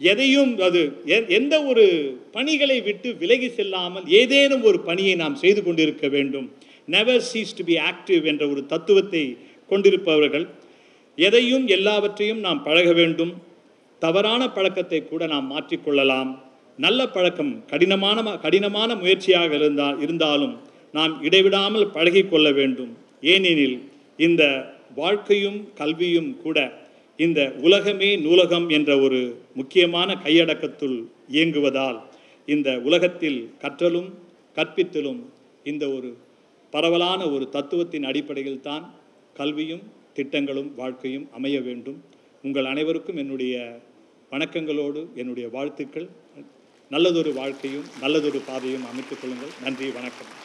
[0.00, 0.80] எதையும் அது
[1.38, 1.84] எந்த ஒரு
[2.36, 6.46] பணிகளை விட்டு விலகி செல்லாமல் ஏதேனும் ஒரு பணியை நாம் செய்து கொண்டிருக்க வேண்டும்.
[6.94, 9.24] Never cease to be active என்ற ஒரு தத்துவத்தை
[9.68, 10.46] கொண்டிருப்பவர்கள்.
[11.18, 13.32] எதையும் எல்லாவற்றையும் நாம் பழக வேண்டும்.
[14.02, 16.30] தவறான பழக்கத்தை கூட நாம் மாற்றிக்கொள்ளலாம்.
[16.78, 20.54] நல்ல பழக்கம் கடினமான கடினமான முயற்சியாக இருந்தால் இருந்தாலும்
[20.96, 22.92] நாம் இடைவிடாமல் பழகிக்கொள்ள வேண்டும்.
[23.32, 23.76] ஏனெனில்
[24.26, 24.42] இந்த
[25.00, 26.58] வாழ்க்கையும் கல்வியும் கூட
[27.24, 29.20] இந்த உலகமே நூலகம் என்ற ஒரு
[29.54, 30.96] முக்கியமான கையடக்கத்துள்
[31.32, 31.98] இயங்குவதால்
[32.46, 34.10] இந்த உலகத்தில் கற்றலும்
[34.56, 35.20] கற்பித்தலும்
[35.64, 36.10] இந்த ஒரு
[36.70, 38.84] பரவலான ஒரு தத்துவத்தின் அடிப்படையில் தான்
[39.34, 41.98] கல்வியும் திட்டங்களும் வாழ்க்கையும் அமைய வேண்டும்.
[42.42, 43.54] உங்கள் அனைவருக்கும் என்னுடைய
[44.32, 46.08] வணக்கங்களோடு என்னுடைய வாழ்த்துக்கள்.
[46.90, 49.54] நல்லதொரு வாழ்க்கையும் நல்லதொரு பாதையும் அமைத்துக் கொள்ளுங்கள்.
[49.62, 50.39] நன்றி வணக்கம்.